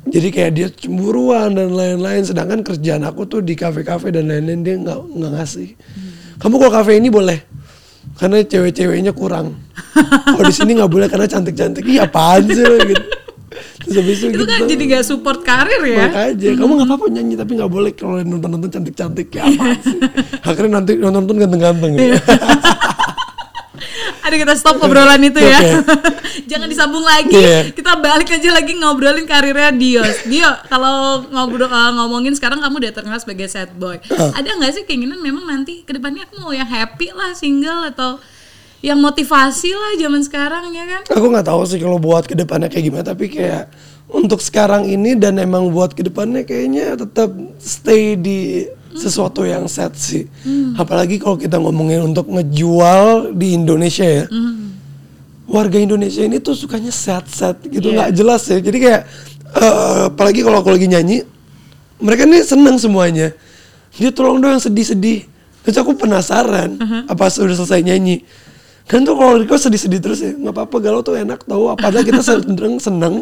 jadi 0.10 0.28
kayak 0.34 0.52
dia 0.58 0.68
cemburuan 0.74 1.54
dan 1.54 1.78
lain-lain 1.78 2.26
sedangkan 2.26 2.66
kerjaan 2.66 3.06
aku 3.06 3.30
tuh 3.30 3.46
di 3.46 3.54
kafe-kafe 3.54 4.10
dan 4.10 4.26
lain-lain 4.26 4.66
dia 4.66 4.76
nggak 4.82 4.98
nggak 5.14 5.32
ngasih 5.38 5.70
kamu 6.42 6.56
kalau 6.58 6.74
kafe 6.74 6.98
ini 6.98 7.14
boleh 7.14 7.38
karena 8.18 8.42
cewek-ceweknya 8.42 9.14
kurang 9.14 9.62
kalau 10.34 10.42
di 10.42 10.56
sini 10.58 10.74
nggak 10.74 10.90
boleh 10.90 11.06
karena 11.06 11.30
cantik-cantik 11.30 11.86
iya 11.86 12.10
apaan 12.10 12.50
sih 12.50 12.66
lo?" 12.66 12.82
gitu 12.82 13.06
terus 13.82 13.96
habis 14.00 14.18
itu, 14.20 14.28
Itu 14.32 14.44
gitu 14.44 14.46
kan 14.48 14.60
jadi 14.66 14.84
gak 14.96 15.04
support 15.06 15.40
karir 15.44 15.82
ya? 15.86 16.08
makanya 16.10 16.52
kamu 16.58 16.72
nggak 16.80 16.90
apa-apa 16.90 17.06
nyanyi 17.12 17.36
tapi 17.38 17.52
nggak 17.58 17.72
boleh 17.72 17.92
kalau 17.96 18.16
nonton-nonton 18.22 18.70
cantik-cantik 18.70 19.28
ya 19.34 19.44
apaan 19.48 19.80
sih 19.82 19.98
akhirnya 20.50 20.72
nanti 20.82 20.92
nonton 21.00 21.36
ganteng-ganteng 21.38 21.92
ya. 21.98 22.18
Ada 24.30 24.36
kita 24.46 24.54
stop 24.62 24.78
obrolan 24.86 25.26
itu 25.26 25.42
ya. 25.42 25.58
Oke. 25.58 25.90
Jangan 26.54 26.70
disambung 26.70 27.02
lagi. 27.02 27.34
Iya. 27.34 27.74
Kita 27.74 27.98
balik 27.98 28.30
aja 28.30 28.50
lagi 28.54 28.78
ngobrolin 28.78 29.26
karirnya 29.26 29.74
Dios. 29.74 30.22
Dio, 30.30 30.54
kalau 30.70 31.26
ngobrol 31.34 31.66
eh, 31.66 31.92
ngomongin 31.98 32.38
sekarang 32.38 32.62
kamu 32.62 32.78
udah 32.78 32.94
terkenal 32.94 33.18
sebagai 33.18 33.50
sad 33.50 33.74
boy. 33.74 33.98
Ah. 34.14 34.38
Ada 34.38 34.54
nggak 34.54 34.72
sih 34.78 34.84
keinginan 34.86 35.18
memang 35.18 35.50
nanti 35.50 35.82
ke 35.82 35.98
depannya 35.98 36.30
aku 36.30 36.46
mau 36.46 36.54
yang 36.54 36.70
happy 36.70 37.10
lah 37.10 37.34
single 37.34 37.90
atau 37.90 38.22
yang 38.80 38.98
motivasi 38.98 39.72
lah 39.72 39.92
zaman 40.00 40.22
sekarang 40.24 40.72
ya 40.72 40.86
kan? 40.88 41.02
aku 41.12 41.26
nggak 41.28 41.48
tahu 41.48 41.62
sih 41.68 41.80
kalau 41.80 42.00
buat 42.00 42.24
ke 42.24 42.34
depannya 42.34 42.72
kayak 42.72 42.86
gimana 42.86 43.04
tapi 43.04 43.28
kayak 43.28 43.68
untuk 44.08 44.40
sekarang 44.40 44.88
ini 44.88 45.14
dan 45.14 45.38
emang 45.38 45.70
buat 45.70 45.94
ke 45.94 46.02
depannya 46.02 46.42
kayaknya 46.42 46.98
tetap 46.98 47.30
stay 47.60 48.16
di 48.16 48.66
sesuatu 48.90 49.46
yang 49.46 49.70
set 49.70 49.94
sih. 49.94 50.26
Apalagi 50.74 51.22
kalau 51.22 51.38
kita 51.38 51.62
ngomongin 51.62 52.02
untuk 52.02 52.26
ngejual 52.26 53.38
di 53.38 53.54
Indonesia 53.54 54.02
ya. 54.02 54.26
Warga 55.46 55.78
Indonesia 55.78 56.22
ini 56.22 56.38
tuh 56.38 56.54
sukanya 56.54 56.90
set-set 56.90 57.58
gitu 57.70 57.90
Iya. 57.90 57.96
nggak 57.96 58.12
jelas 58.14 58.42
ya. 58.46 58.58
Jadi 58.58 58.78
kayak 58.82 59.02
eh, 59.56 60.02
apalagi 60.10 60.42
kalau 60.42 60.62
aku 60.62 60.70
lagi 60.70 60.86
nyanyi 60.86 61.22
mereka 61.98 62.26
nih 62.26 62.42
seneng 62.42 62.78
semuanya. 62.78 63.34
Dia 63.94 64.10
tolong 64.10 64.38
dong 64.38 64.58
yang 64.58 64.62
sedih-sedih. 64.62 65.26
Terus 65.62 65.78
aku 65.78 65.94
penasaran 65.94 66.78
apa 67.06 67.30
sudah 67.30 67.54
selesai 67.54 67.86
nyanyi 67.86 68.26
kan 68.90 69.06
tuh 69.06 69.14
kalau 69.14 69.38
kau 69.46 69.54
sedih-sedih 69.54 70.02
terus 70.02 70.20
ya 70.26 70.34
nggak 70.34 70.50
apa-apa 70.50 70.76
galau 70.82 71.06
tuh 71.06 71.14
enak 71.14 71.46
tahu 71.46 71.70
padahal 71.78 72.02
kita 72.02 72.26
seneng 72.26 72.82
seneng 72.82 73.16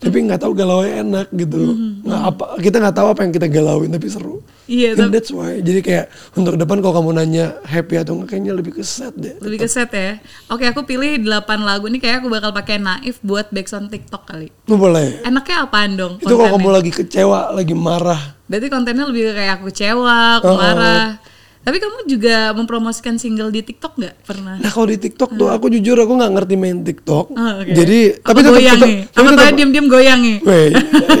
tapi 0.00 0.24
nggak 0.24 0.40
tahu 0.40 0.56
galau 0.56 0.80
enak 0.80 1.28
gitu 1.36 1.56
loh 1.60 1.74
nggak 2.00 2.22
apa 2.32 2.44
kita 2.64 2.76
nggak 2.80 2.96
tahu 2.96 3.06
apa 3.12 3.20
yang 3.28 3.32
kita 3.36 3.46
galauin 3.52 3.92
tapi 3.92 4.08
seru 4.08 4.40
Iya, 4.72 4.94
tapi- 4.94 5.10
that's 5.12 5.28
why 5.34 5.58
jadi 5.58 5.80
kayak 5.82 6.06
untuk 6.38 6.54
depan 6.54 6.78
kalau 6.80 7.02
kamu 7.02 7.18
nanya 7.18 7.60
happy 7.66 7.98
atau 7.98 8.14
enggak 8.16 8.32
kayaknya 8.32 8.52
lebih 8.54 8.72
ke 8.78 8.86
set 8.86 9.10
deh 9.18 9.34
Lebih 9.42 9.58
ke 9.58 9.68
set 9.68 9.90
ya. 9.90 10.22
Oke, 10.48 10.62
aku 10.64 10.86
pilih 10.86 11.18
8 11.18 11.66
lagu 11.66 11.90
ini 11.90 11.98
kayak 11.98 12.22
aku 12.22 12.30
bakal 12.30 12.54
pakai 12.54 12.78
Naif 12.78 13.18
buat 13.26 13.50
backsound 13.50 13.90
TikTok 13.90 14.22
kali. 14.22 14.54
Boleh 14.70 15.18
Enaknya 15.26 15.66
apaan 15.66 15.98
dong? 15.98 16.14
itu 16.22 16.30
kalau 16.30 16.56
kamu 16.56 16.68
lagi 16.78 16.90
kecewa 16.94 17.50
lagi 17.52 17.74
marah 17.74 18.38
Berarti 18.46 18.66
kontennya 18.70 19.04
lebih 19.08 19.34
kayak 19.34 19.60
aku 19.60 19.74
kecewa, 19.74 20.38
aku 20.38 20.52
oh. 20.52 20.56
marah. 20.56 21.18
Tapi 21.62 21.78
kamu 21.78 21.98
juga 22.04 22.50
mempromosikan 22.52 23.14
single 23.16 23.48
di 23.48 23.62
TikTok 23.62 23.94
nggak 23.94 24.14
pernah? 24.22 24.58
Nah 24.58 24.66
kalau 24.66 24.90
di 24.90 24.98
TikTok 24.98 25.30
tuh 25.32 25.46
aku 25.46 25.70
jujur 25.70 25.94
aku 25.94 26.12
nggak 26.12 26.32
ngerti 26.34 26.54
main 26.54 26.82
TikTok. 26.82 27.26
Oh, 27.30 27.50
oke. 27.56 27.70
Jadi 27.70 28.18
Apa 28.18 28.26
tapi 28.28 28.40
tetap 28.40 28.52
goyang 28.52 28.76
tetap 28.76 28.88
nih? 28.88 28.96
tapi 29.06 29.14
Apa 29.22 29.30
tetap- 29.32 29.56
diam-diam 29.56 29.86
goyang 29.86 30.20
nih? 30.20 30.36
Weh, 30.48 30.66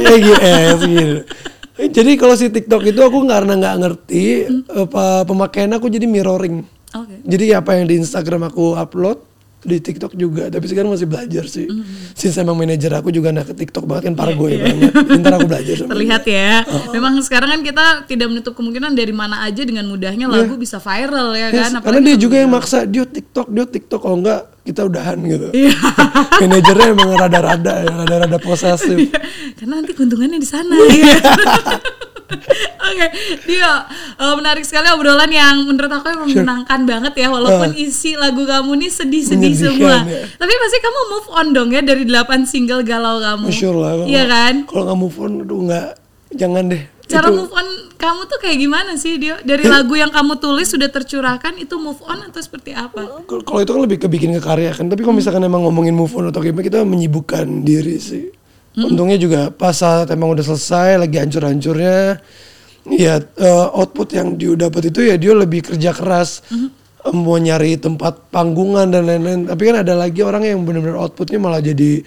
ya 0.02 0.14
gitu, 0.18 0.34
eh, 0.36 0.62
gitu. 0.76 1.18
Jadi 1.72 2.10
kalau 2.14 2.34
si 2.34 2.46
TikTok 2.48 2.82
itu 2.84 3.00
aku 3.00 3.22
karena 3.24 3.54
nggak 3.54 3.76
ngerti 3.78 4.24
apa 4.68 5.22
pemakaian 5.22 5.70
aku 5.72 5.86
jadi 5.86 6.04
mirroring. 6.04 6.66
Oke. 6.92 7.22
Jadi 7.22 7.54
apa 7.54 7.78
yang 7.78 7.86
di 7.86 7.94
Instagram 7.96 8.42
aku 8.44 8.74
upload 8.74 9.22
di 9.62 9.78
TikTok 9.78 10.12
juga. 10.18 10.50
Tapi 10.50 10.66
sekarang 10.66 10.90
masih 10.90 11.06
belajar 11.06 11.46
sih. 11.46 11.70
Since 12.18 12.42
emang 12.42 12.58
manajer 12.58 12.90
aku 12.92 13.14
juga 13.14 13.30
anak 13.30 13.54
ke 13.54 13.54
TikTok 13.64 13.86
banget 13.86 14.10
kan 14.10 14.14
parah 14.18 14.34
gue 14.34 14.58
banget. 14.58 14.92
Ntar 15.22 15.32
aku 15.38 15.46
belajar 15.46 15.74
sama 15.78 15.90
Terlihat 15.94 16.22
ya. 16.26 16.66
Oh. 16.66 16.92
Memang 16.94 17.14
sekarang 17.22 17.48
kan 17.58 17.60
kita 17.62 17.84
tidak 18.10 18.26
menutup 18.30 18.52
kemungkinan 18.58 18.92
dari 18.98 19.14
mana 19.14 19.46
aja 19.46 19.62
dengan 19.62 19.86
mudahnya 19.86 20.26
lagu 20.26 20.58
bisa 20.58 20.82
viral 20.82 21.34
ya 21.38 21.48
Yes, 21.52 21.70
kan? 21.74 21.82
karena 21.84 22.00
dia 22.12 22.16
juga 22.18 22.36
yang 22.42 22.50
maksa 22.50 22.84
dia 22.86 23.04
TikTok 23.06 23.46
dia 23.50 23.64
TikTok 23.66 24.00
kalau 24.02 24.16
enggak 24.18 24.40
kita 24.62 24.80
udahan 24.86 25.18
gitu. 25.26 25.48
Iya. 25.50 25.74
Manajernya 26.42 26.86
emang 26.94 27.10
rada-rada 27.18 27.72
ya, 27.82 27.90
rada-rada 27.90 28.38
posesif. 28.38 29.10
Karena 29.58 29.82
nanti 29.82 29.92
keuntungannya 29.94 30.38
di 30.38 30.48
sana. 30.48 30.74
Iya. 30.74 31.18
Oke, 32.82 33.06
Dio, 33.44 33.72
eh, 34.18 34.34
menarik 34.34 34.64
sekali 34.64 34.90
obrolan 34.90 35.28
yang 35.28 35.64
menurut 35.64 35.88
aku 35.88 36.06
yang 36.10 36.22
menyenangkan 36.22 36.80
banget 36.82 37.14
ya, 37.16 37.28
walaupun 37.28 37.72
isi 37.74 38.14
lagu 38.14 38.42
kamu 38.42 38.74
nih 38.78 38.90
sedih-sedih 38.90 39.54
semua. 39.54 40.02
ya. 40.04 40.26
Tapi 40.28 40.52
pasti 40.52 40.78
kamu 40.78 41.00
move 41.08 41.28
on 41.30 41.46
dong 41.52 41.70
ya 41.70 41.80
dari 41.80 42.04
8 42.04 42.44
single 42.44 42.82
galau 42.82 43.18
kamu. 43.18 43.48
Sure 43.48 43.76
lah. 43.76 43.92
Iya 44.04 44.24
kan? 44.26 44.54
Kalau 44.64 44.82
nggak 44.86 44.98
move 44.98 45.16
on, 45.16 45.32
aduh 45.40 45.60
nggak, 45.64 45.86
jangan 46.34 46.64
deh. 46.68 46.82
Cara 47.02 47.28
Itu- 47.28 47.36
move 47.36 47.52
on 47.52 47.66
kamu 48.00 48.20
tuh 48.24 48.38
kayak 48.40 48.56
gimana 48.56 48.92
sih, 48.96 49.20
Dio? 49.20 49.36
Dari 49.38 49.68
lagu 49.68 49.92
yang 49.92 50.08
kamu 50.08 50.40
tulis 50.40 50.66
sudah 50.66 50.88
tercurahkan 50.88 51.54
itu 51.54 51.76
move 51.76 52.00
on 52.02 52.24
atau 52.24 52.40
seperti 52.40 52.72
apa? 52.72 53.20
Kalau- 53.28 53.60
itu 53.60 53.70
kan 53.70 53.82
lebih 53.84 53.98
kebikin 54.00 54.32
ke 54.32 54.40
karya 54.40 54.72
kan. 54.72 54.88
Tapi 54.88 55.04
kalau 55.04 55.14
misalkan 55.14 55.44
emang 55.44 55.62
ngomongin 55.62 55.92
move 55.92 56.10
on 56.12 56.32
atau 56.32 56.40
gimana, 56.40 56.64
kita 56.64 56.82
menyibukkan 56.82 57.62
diri 57.62 58.00
sih. 58.00 58.41
Untungnya 58.72 59.20
juga 59.20 59.52
pas 59.52 59.76
saat 59.76 60.08
emang 60.08 60.32
udah 60.32 60.40
selesai, 60.40 60.96
lagi 60.96 61.20
hancur-hancurnya, 61.20 62.16
ya 62.88 63.20
eh, 63.20 63.66
output 63.76 64.16
yang 64.16 64.34
dia 64.40 64.56
dapat 64.56 64.88
itu 64.88 65.04
ya 65.04 65.20
dia 65.20 65.36
lebih 65.36 65.60
kerja 65.60 65.92
keras. 65.92 66.40
Eh, 66.50 67.12
Mau 67.12 67.34
nyari 67.34 67.76
tempat 67.82 68.30
panggungan 68.30 68.86
dan 68.88 69.04
lain-lain. 69.10 69.50
Tapi 69.50 69.62
kan 69.66 69.82
ada 69.82 69.92
lagi 69.98 70.22
orang 70.22 70.46
yang 70.46 70.62
benar-benar 70.62 71.02
outputnya 71.02 71.42
malah 71.42 71.58
jadi 71.58 71.98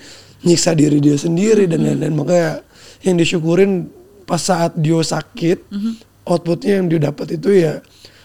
nyiksa 0.41 0.71
diri 0.71 1.03
dia 1.03 1.19
sendiri 1.19 1.67
dan 1.67 1.83
lain-lain. 1.83 2.15
Makanya 2.15 2.51
yang 3.03 3.19
disyukurin 3.19 3.91
pas 4.25 4.39
saat 4.39 4.73
dia 4.79 4.97
sakit, 5.03 5.69
outputnya 6.25 6.81
yang 6.81 6.87
dia 6.89 6.99
dapat 7.11 7.37
itu 7.37 7.53
ya 7.53 7.77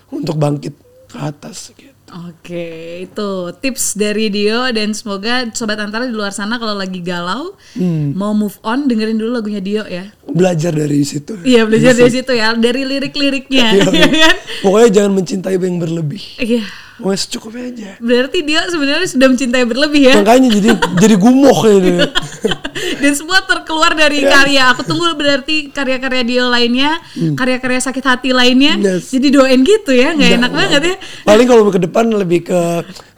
untuk 0.08 0.38
bangkit 0.38 0.72
ke 1.10 1.16
atas 1.18 1.74
gitu. 1.74 1.89
Oke, 2.10 2.66
itu 3.02 3.30
tips 3.56 3.94
dari 3.94 4.28
Dio 4.28 4.66
dan 4.68 4.90
semoga 4.90 5.46
sobat 5.50 5.78
antara 5.78 6.04
di 6.04 6.12
luar 6.12 6.30
sana 6.30 6.56
kalau 6.56 6.74
lagi 6.74 6.98
galau 6.98 7.54
Hmm. 7.70 8.12
mau 8.12 8.32
move 8.32 8.58
on 8.60 8.84
dengerin 8.84 9.14
dulu 9.14 9.30
lagunya 9.32 9.58
Dio 9.58 9.82
ya. 9.84 10.10
belajar 10.26 10.70
dari 10.70 11.02
situ. 11.02 11.38
Iya 11.40 11.62
belajar 11.64 11.94
dari 11.94 12.10
situ 12.12 12.32
ya, 12.32 12.54
dari 12.54 12.82
lirik-liriknya, 12.82 13.66
Iya, 13.72 13.84
ya 13.96 14.08
kan? 14.10 14.36
Pokoknya 14.60 14.90
jangan 14.92 15.12
mencintai 15.16 15.54
yang 15.56 15.78
berlebih. 15.78 16.22
Iya. 16.36 16.66
Pokoknya 17.00 17.18
secukupnya 17.18 17.64
aja. 17.72 17.90
Berarti 17.98 18.38
Dio 18.44 18.60
sebenarnya 18.68 19.08
sudah 19.08 19.26
mencintai 19.32 19.64
berlebih 19.64 20.02
ya. 20.12 20.14
Makanya 20.20 20.48
jadi 20.52 20.70
jadi 21.00 21.14
gumoh 21.16 21.58
ya. 21.64 22.04
Dan 23.02 23.12
semua 23.16 23.40
terkeluar 23.44 23.96
dari 23.96 24.20
Yes. 24.20 24.28
karya. 24.28 24.62
Aku 24.76 24.84
tunggu 24.84 25.16
berarti 25.16 25.72
karya-karya 25.72 26.22
Dio 26.24 26.44
lainnya, 26.48 27.00
karya-karya 27.34 27.80
sakit 27.80 28.04
hati 28.04 28.30
lainnya. 28.36 28.76
Hmm. 28.76 28.84
Yes. 28.84 29.08
Jadi 29.10 29.32
doain 29.32 29.60
gitu 29.64 29.96
ya, 29.96 30.12
nggak 30.12 30.30
enak 30.40 30.52
banget 30.52 30.82
ya. 30.84 30.96
Paling 31.24 31.46
kalau 31.48 31.62
ke 31.72 31.80
depan 31.80 32.04
lebih 32.12 32.52
ke 32.52 32.60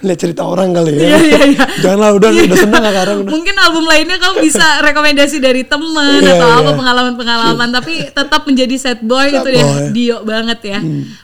lihat 0.03 0.19
cerita 0.19 0.43
orang 0.43 0.75
kali 0.75 0.99
ya. 0.99 1.07
Iya, 1.07 1.19
iya, 1.23 1.41
iya. 1.55 1.65
Janganlah 1.83 2.11
udah 2.19 2.29
udah 2.35 2.59
senang 2.59 2.83
sekarang 2.83 3.17
udah. 3.23 3.31
Mungkin 3.33 3.55
album 3.55 3.85
lainnya 3.87 4.19
kamu 4.19 4.37
bisa 4.43 4.67
rekomendasi 4.91 5.37
dari 5.39 5.63
temen 5.63 6.21
Iya, 6.21 6.37
atau 6.37 6.49
apa 6.51 6.71
iya. 6.71 6.79
pengalaman-pengalaman 6.79 7.69
tapi 7.71 7.95
tetap 8.11 8.43
menjadi 8.45 8.75
sad 8.77 9.01
boy 9.07 9.31
Sad 9.31 9.47
itu 9.47 9.51
boy. 9.55 9.63
Hmm. 9.63 9.91
Dio 9.95 10.17
banget 10.27 10.61
ya. 10.67 10.79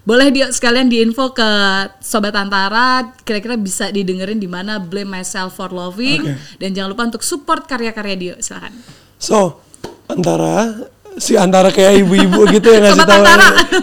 Boleh 0.07 0.27
Dio 0.31 0.47
sekalian 0.55 0.87
diinfo 0.87 1.35
ke 1.35 1.51
sobat 2.01 2.35
Antara 2.38 3.12
kira-kira 3.27 3.59
bisa 3.59 3.91
didengerin 3.91 4.38
di 4.38 4.49
mana 4.49 4.79
Blame 4.79 5.21
Myself 5.21 5.59
for 5.59 5.75
Loving 5.75 6.25
dan 6.62 6.71
jangan 6.73 6.95
lupa 6.95 7.05
untuk 7.11 7.23
support 7.27 7.67
karya-karya 7.67 8.17
Dio 8.17 8.35
silakan. 8.38 8.73
So, 9.19 9.59
antara 10.07 10.88
si 11.19 11.35
antara 11.35 11.69
kayak 11.69 12.07
ibu-ibu 12.07 12.47
gitu 12.49 12.71
yang 12.71 12.87
ngasih 12.87 13.05
tahu. 13.05 13.25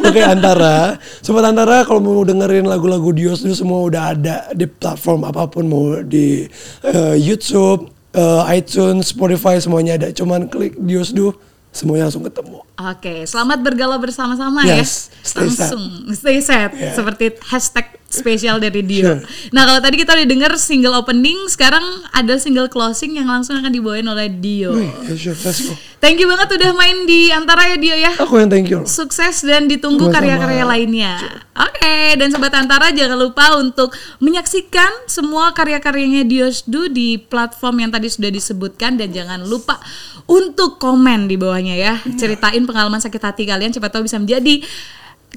Oke, 0.07 0.21
antara. 0.23 0.95
Sobat 1.19 1.45
antara 1.45 1.83
kalau 1.83 1.99
mau 1.99 2.23
dengerin 2.23 2.65
lagu-lagu 2.65 3.11
Dios 3.11 3.43
itu 3.43 3.53
semua 3.53 3.83
udah 3.83 4.15
ada 4.15 4.35
di 4.51 4.65
platform 4.65 5.27
apa 5.27 5.45
pun 5.47 5.67
mau 5.67 5.99
di 6.01 6.47
eh, 6.81 7.15
YouTube, 7.15 7.87
eh, 8.11 8.43
iTunes, 8.55 9.11
Spotify 9.11 9.59
semuanya 9.59 9.99
ada. 9.99 10.09
Cuman 10.09 10.47
klik 10.47 10.79
Dios 10.79 11.11
Du 11.11 11.35
semuanya 11.69 12.07
langsung 12.07 12.23
ketemu. 12.23 12.63
Oke, 12.79 13.27
selamat 13.27 13.59
bergalau 13.59 13.99
bersama-sama 13.99 14.63
Yes, 14.63 15.11
ya. 15.11 15.27
stay. 15.27 15.43
Langsung 15.51 15.83
stay 16.15 16.37
sad 16.39 16.71
Yeah. 16.71 16.95
seperti 16.95 17.35
hashtag 17.43 17.87
spesial 18.15 18.63
dari 18.63 18.79
Dio. 18.81 19.19
Nah 19.51 19.63
kalau 19.67 19.83
tadi 19.83 19.99
kita 19.99 20.15
udah 20.15 20.27
denger 20.27 20.51
single 20.55 20.95
opening, 20.95 21.35
sekarang 21.51 21.83
ada 22.15 22.39
single 22.39 22.71
closing 22.71 23.19
yang 23.19 23.27
langsung 23.27 23.59
akan 23.59 23.69
dibawain 23.69 24.07
oleh 24.07 24.31
Dio. 24.31 24.71
Wih, 24.73 24.89
ya 25.11 25.13
sure, 25.19 25.37
let's 25.43 25.59
go. 25.67 25.75
Thank 25.99 26.21
you 26.21 26.29
banget 26.29 26.61
udah 26.61 26.71
main 26.77 27.09
di 27.09 27.33
antara 27.33 27.65
ya 27.65 27.77
Dio 27.81 27.95
ya. 27.97 28.13
Aku 28.21 28.37
yang 28.37 28.47
thank 28.47 28.69
you. 28.69 28.85
Sukses 28.85 29.41
dan 29.41 29.65
ditunggu 29.65 30.13
karya-karya 30.13 30.61
lainnya. 30.61 31.17
Oke, 31.55 32.19
dan 32.19 32.29
sobat 32.29 32.53
Antara 32.53 32.93
jangan 32.93 33.17
lupa 33.17 33.57
untuk 33.57 33.89
menyaksikan 34.21 35.09
semua 35.09 35.55
karya-karyanya 35.57 36.27
Diosdu 36.27 36.93
di 36.93 37.17
platform 37.17 37.87
yang 37.87 37.91
tadi 37.91 38.11
sudah 38.11 38.29
disebutkan 38.29 39.01
dan 39.01 39.09
jangan 39.11 39.41
lupa 39.43 39.81
untuk 40.29 40.77
komen 40.77 41.25
di 41.25 41.41
bawahnya 41.41 41.73
ya. 41.73 41.93
Ceritain 42.21 42.61
pengalaman 42.69 43.01
sakit 43.01 43.21
hati 43.21 43.43
kalian 43.49 43.73
siapa 43.73 43.89
tahu 43.89 44.05
bisa 44.05 44.21
menjadi 44.21 44.61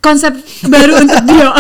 konsep 0.01 0.35
baru 0.67 1.03
untuk 1.03 1.21
Dio. 1.27 1.51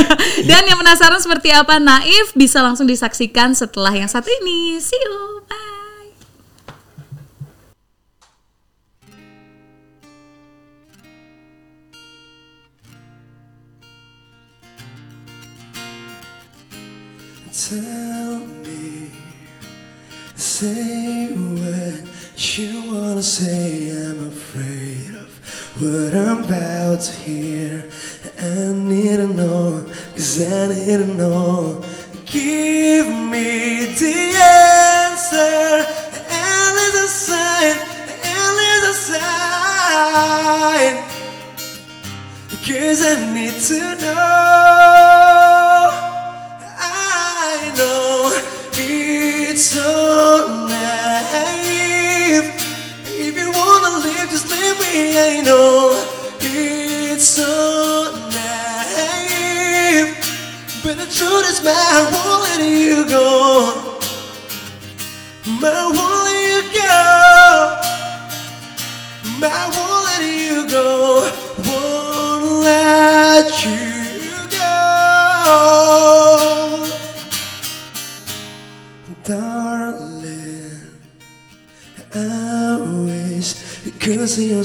dan 0.50 0.62
yang 0.66 0.78
penasaran 0.78 1.20
seperti 1.20 1.50
apa 1.54 1.78
Naif 1.82 2.34
bisa 2.34 2.62
langsung 2.62 2.86
disaksikan 2.86 3.54
setelah 3.54 3.94
yang 3.94 4.08
satu 4.08 4.28
ini. 4.42 4.78
See 4.80 4.96
you. 4.96 5.42
Bye. 5.46 5.66
Tell 17.68 18.38
me, 18.64 19.10
say 20.36 21.28
what 21.34 22.08
you 22.56 22.90
wanna 22.90 23.22
say. 23.22 23.90
I'm 23.90 24.28
afraid 24.28 24.97
what 25.80 26.12
I'm 26.12 26.42
about 26.44 27.00
to 27.00 27.12
hear. 27.12 27.84
I 28.40 28.72
need 28.72 29.16
to 29.16 29.28
know, 29.28 29.86
cause 30.12 30.42
I 30.42 30.68
need 30.68 30.98
to 30.98 31.06
know. 31.06 31.84
Give 32.26 33.06
me 33.06 33.86
the 33.86 34.34
answer, 34.42 35.86
and 36.30 36.76
there's 36.76 36.94
a 36.94 37.08
sign, 37.08 37.76
and 38.24 38.58
there's 38.58 38.84
a 38.84 38.94
sign. 39.08 40.94
Cause 42.66 43.00
I 43.04 43.14
need 43.32 43.54
to 43.54 43.80
know. 44.02 44.58
I 46.80 47.72
know 47.78 48.57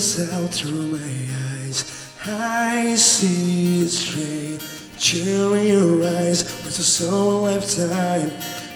see 0.03 0.47
through 0.47 0.87
my 0.87 1.27
eyes. 1.55 1.79
I 2.25 2.95
see 2.95 3.87
straight 3.87 4.59
chill 4.97 5.55
your 5.55 6.03
eyes. 6.03 6.43
With 6.65 6.77
a 6.77 6.83
soul 6.83 7.43
lifetime. 7.43 8.29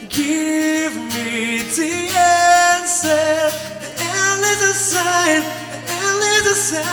Give 0.07 0.95
me 0.95 1.63
the 1.75 1.93
answer. 2.15 3.51
And 3.99 4.43
there's 4.43 4.63
a 4.63 4.73
sign. 4.73 5.43
And 5.99 6.15
there's 6.23 6.47
a 6.47 6.55
sign. 6.55 6.87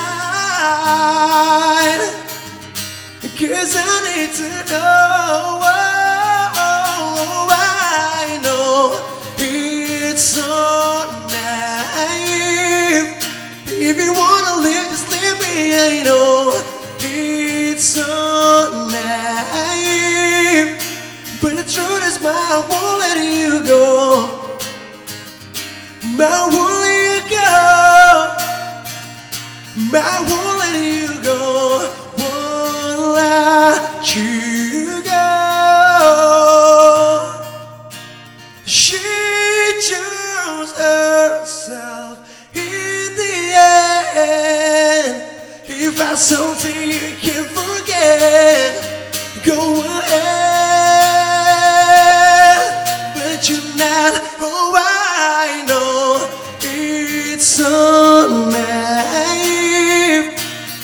Cause 3.38 3.76
I 3.76 3.88
need 4.16 4.32
to 4.34 4.50
know. 4.72 5.60
I 5.62 5.93
I 15.56 16.02
know 16.02 16.60
it's 16.98 17.84
so 17.84 18.02
naive. 18.90 20.78
But 21.40 21.56
the 21.56 21.62
truth 21.62 22.02
is, 22.08 22.20
my 22.20 22.64
won't 22.68 22.98
let 22.98 23.18
you 23.22 23.62
go. 23.64 24.50
I 26.16 26.48
won't 26.52 26.74
let 26.84 26.96
you 27.06 27.20
go. 27.30 27.48
I 29.96 30.20
won't 30.28 30.58
let 30.58 30.74
you 30.82 31.22
go. 31.22 31.38
Won't 32.18 33.14
let 33.14 34.16
you 34.16 35.02
go. 35.04 36.43
I 46.00 46.14
something 46.16 46.90
you 46.90 47.16
can 47.20 47.44
forget, 47.44 48.74
go 49.44 49.82
ahead. 49.82 50.24
But 53.14 53.48
you're 53.48 53.76
not. 53.76 54.14
Oh, 54.40 54.74
I 54.76 55.64
know 55.68 56.28
it's 56.62 57.46
so 57.46 58.48
naive. 58.50 60.32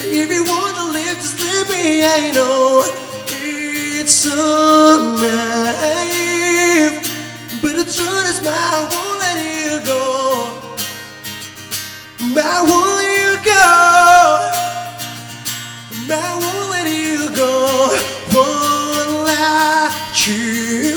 If 0.00 0.30
you 0.30 0.44
wanna 0.44 0.92
live, 0.92 1.18
leave 1.40 1.68
me. 1.70 2.04
I 2.04 2.30
know 2.32 2.84
it's 3.28 4.12
so 4.12 5.16
naive. 5.20 6.94
But 7.62 7.72
the 7.76 7.84
truth 7.84 8.28
is, 8.30 8.40
my 8.44 8.50
I 12.42 12.62
won't 12.62 12.92
let 12.96 13.04
you 13.16 13.36
go. 13.44 14.59
I 16.12 16.34
won't 16.42 16.70
let 16.70 16.88
you 16.90 17.30
go, 17.36 17.52
won't 18.34 19.26
let 19.26 20.26
you 20.26 20.89